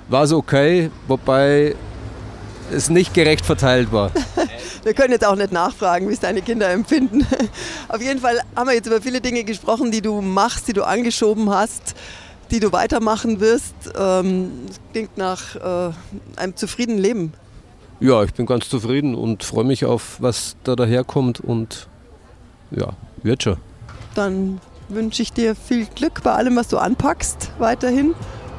war 0.07 0.23
es 0.23 0.31
okay, 0.31 0.91
wobei 1.07 1.75
es 2.71 2.89
nicht 2.89 3.13
gerecht 3.13 3.45
verteilt 3.45 3.91
war. 3.91 4.11
Wir 4.83 4.93
können 4.93 5.11
jetzt 5.11 5.25
auch 5.25 5.35
nicht 5.35 5.51
nachfragen, 5.51 6.07
wie 6.09 6.13
es 6.13 6.19
deine 6.19 6.43
Kinder 6.43 6.69
empfinden. 6.69 7.25
Auf 7.87 8.01
jeden 8.01 8.19
Fall 8.19 8.39
haben 8.55 8.67
wir 8.67 8.75
jetzt 8.75 8.85
über 8.85 9.01
viele 9.01 9.19
Dinge 9.19 9.43
gesprochen, 9.43 9.89
die 9.89 10.01
du 10.01 10.21
machst, 10.21 10.67
die 10.67 10.73
du 10.73 10.83
angeschoben 10.83 11.49
hast 11.49 11.95
die 12.51 12.59
du 12.59 12.71
weitermachen 12.71 13.39
wirst. 13.39 13.75
Ähm, 13.97 14.51
klingt 14.91 15.17
nach 15.17 15.55
äh, 15.55 15.93
einem 16.35 16.55
zufriedenen 16.55 16.99
Leben. 16.99 17.33
Ja, 17.99 18.23
ich 18.23 18.33
bin 18.33 18.45
ganz 18.45 18.69
zufrieden 18.69 19.15
und 19.15 19.43
freue 19.43 19.63
mich 19.63 19.85
auf, 19.85 20.17
was 20.19 20.57
da 20.63 20.75
daherkommt 20.75 21.39
und 21.39 21.87
ja, 22.71 22.89
wird 23.23 23.43
schon. 23.43 23.57
Dann 24.15 24.59
wünsche 24.89 25.21
ich 25.21 25.31
dir 25.31 25.55
viel 25.55 25.85
Glück 25.85 26.21
bei 26.23 26.33
allem, 26.33 26.55
was 26.55 26.67
du 26.67 26.77
anpackst, 26.77 27.51
weiterhin 27.57 28.13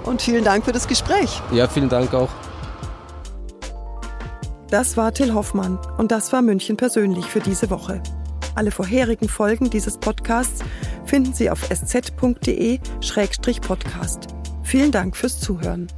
und 0.04 0.22
vielen 0.22 0.44
Dank 0.44 0.64
für 0.64 0.72
das 0.72 0.88
Gespräch. 0.88 1.40
Ja, 1.52 1.68
vielen 1.68 1.88
Dank 1.88 2.14
auch. 2.14 2.30
Das 4.70 4.96
war 4.96 5.12
Till 5.12 5.32
Hoffmann 5.32 5.78
und 5.96 6.10
das 6.10 6.32
war 6.32 6.42
München 6.42 6.76
persönlich 6.76 7.26
für 7.26 7.40
diese 7.40 7.70
Woche. 7.70 8.02
Alle 8.56 8.70
vorherigen 8.70 9.28
Folgen 9.28 9.70
dieses 9.70 9.98
Podcasts 9.98 10.64
finden 11.04 11.34
Sie 11.34 11.50
auf 11.50 11.70
sz.de-podcast. 11.70 12.80
Vielen 14.62 14.90
Dank 14.90 15.14
fürs 15.14 15.38
Zuhören. 15.38 15.88